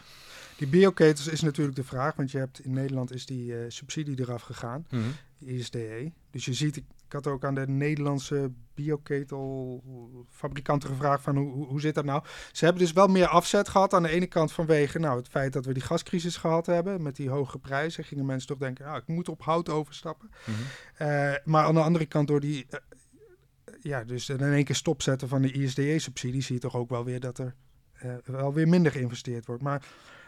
[0.58, 4.20] Die bioketels is natuurlijk de vraag, want je hebt in Nederland is die eh, subsidie
[4.20, 5.10] eraf gegaan, Mhm.
[5.40, 6.12] ISDE.
[6.32, 6.82] Dus je ziet,
[7.12, 12.24] ik, had ook aan de Nederlandse bioketelfabrikanten gevraagd van hoe, hoe, zit dat nou?
[12.52, 15.54] Ze hebben dus wel meer afzet gehad aan de ene kant vanwege nou, het feit
[15.54, 18.04] dat we die gascrisis gehad hebben met die hoge prijzen.
[18.04, 20.30] Gingen mensen toch denken, nou, ik moet op hout overstappen.
[20.46, 20.58] Mhm.
[20.98, 22.80] Eh, maar aan de andere kant door die, eh,
[23.82, 27.20] ja, dus in één keer stopzetten van de ISDE-subsidie zie je toch ook wel weer
[27.20, 27.56] dat er
[27.94, 29.62] eh, wel weer minder geïnvesteerd wordt.
[29.62, 29.86] Maar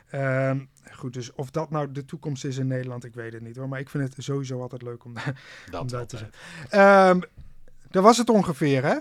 [0.10, 0.60] ehm,
[0.91, 3.70] goed, dus of dat nou de toekomst is in Nederland, ik weet het niet hoor.
[3.70, 5.14] Maar ik vind het sowieso altijd leuk om,
[5.80, 6.32] om daar te zijn.
[6.70, 7.22] Ehm
[7.89, 8.97] dat was het ongeveer, hè?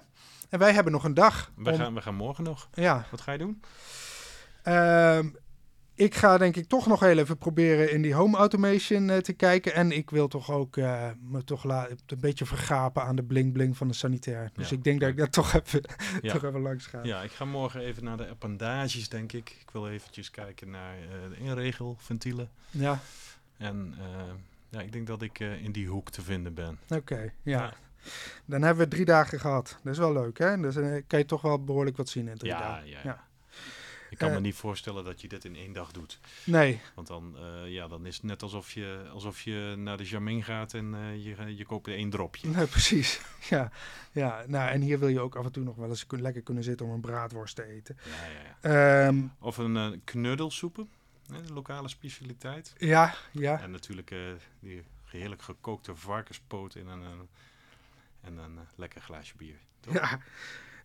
[0.49, 1.51] En wij hebben nog een dag.
[1.57, 2.69] We, om- gaan, we gaan morgen nog.
[2.75, 3.63] Ja, Wat ga je doen?
[4.63, 5.29] Ehm,
[5.95, 9.33] ik ga denk ik toch nog heel even proberen in die home automation eh, te
[9.33, 9.75] kijken.
[9.75, 13.77] En ik wil toch ook eh, me toch een beetje vergapen aan de bling bling
[13.77, 14.51] van de sanitair.
[14.55, 15.83] Dus Ja, ik denk dat ik daar toch even,
[16.23, 16.33] Ja.
[16.33, 17.01] toch even langs ga.
[17.03, 19.51] Ja, ik ga morgen even naar de appendages, denk ik.
[19.61, 22.51] Ik wil eventjes kijken naar eh, de inregelventielen.
[22.71, 22.99] Ja,
[23.59, 23.95] En
[24.71, 26.79] ja, ik denk dat ik in die hoek te vinden ben.
[26.89, 27.33] oké.
[27.43, 27.61] ja.
[27.61, 27.73] Ja.
[28.45, 29.79] Dan hebben we drie dagen gehad.
[29.83, 30.57] Dat is wel leuk, hè?
[30.61, 32.89] Dus dan kan je toch wel behoorlijk wat zien in drie dagen.
[32.89, 33.25] ja, ja.
[34.23, 36.19] Kan Eh, me niet voorstellen dat je dit in één dag doet.
[36.45, 40.05] Nee, Want dan, eh, ja, dan is het net alsof je, alsof je naar de
[40.05, 42.49] Jamin gaat en eh, je, je koopt één dropje.
[42.49, 43.21] nee, precies.
[43.51, 43.71] Ja,
[44.13, 46.43] ja, nou en hier wil je ook af en toe nog wel eens kun- lekker
[46.43, 47.97] kunnen zitten om een braadworst te eten.
[48.05, 48.41] Ja, ja,
[48.73, 49.07] ja.
[49.07, 50.89] Ehm, Of een knuddelsoepen,
[51.27, 52.73] de lokale specialiteit.
[52.79, 53.61] ja, ja.
[53.61, 54.15] En natuurlijk
[54.61, 57.29] die heerlijk gekookte varkenspoot in een,
[58.21, 59.57] en een lekker glaasje bier.
[59.81, 59.95] toch?
[59.95, 60.19] Ja.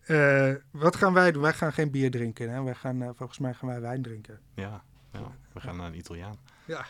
[0.08, 1.42] Eh, wat gaan wij doen?
[1.42, 2.50] Wij gaan geen bier drinken.
[2.50, 2.62] Hè?
[2.62, 4.40] Wij gaan, eh, volgens mij gaan wij wijn drinken.
[4.54, 6.38] Ja, ja, we gaan naar een Italiaan.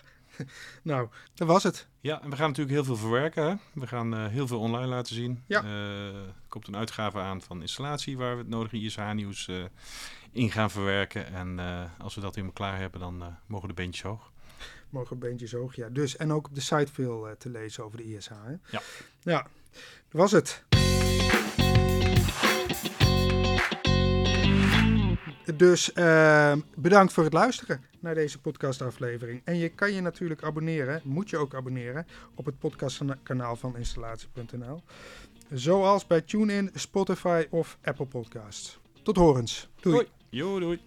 [0.83, 1.89] Nou, dat was het.
[2.01, 3.45] Ja, en we gaan natuurlijk heel veel verwerken.
[3.49, 3.55] Hè?
[3.73, 5.43] We gaan eh, heel veel online laten zien.
[5.47, 5.65] Ja.
[5.65, 9.51] Er komt een uitgave aan van installatie waar we het nodige ISH-nieuws
[10.31, 11.27] in gaan verwerken.
[11.27, 11.59] En
[11.99, 14.33] als we dat helemaal klaar hebben, dan mogen de beentjes hoog.
[14.91, 15.89] Mogen beentjes hoog, ja.
[15.89, 18.29] Dus, en ook op de site veel te lezen over de ISH.
[18.29, 18.53] Hè?
[18.71, 18.83] Ja.
[19.21, 19.47] Ja,
[20.09, 20.65] dat was het.
[25.57, 29.41] Dus eh, bedankt voor het luisteren naar deze podcastaflevering.
[29.45, 34.83] En je kan je natuurlijk abonneren, moet je ook abonneren, op het podcastkanaal van installatie.nl.
[35.53, 38.79] Zoals bij TuneIn, Spotify of Apple Podcasts.
[39.03, 39.69] Tot horens.
[39.81, 39.95] Doei.
[39.95, 40.09] Hoi.
[40.29, 40.81] Jo, doei.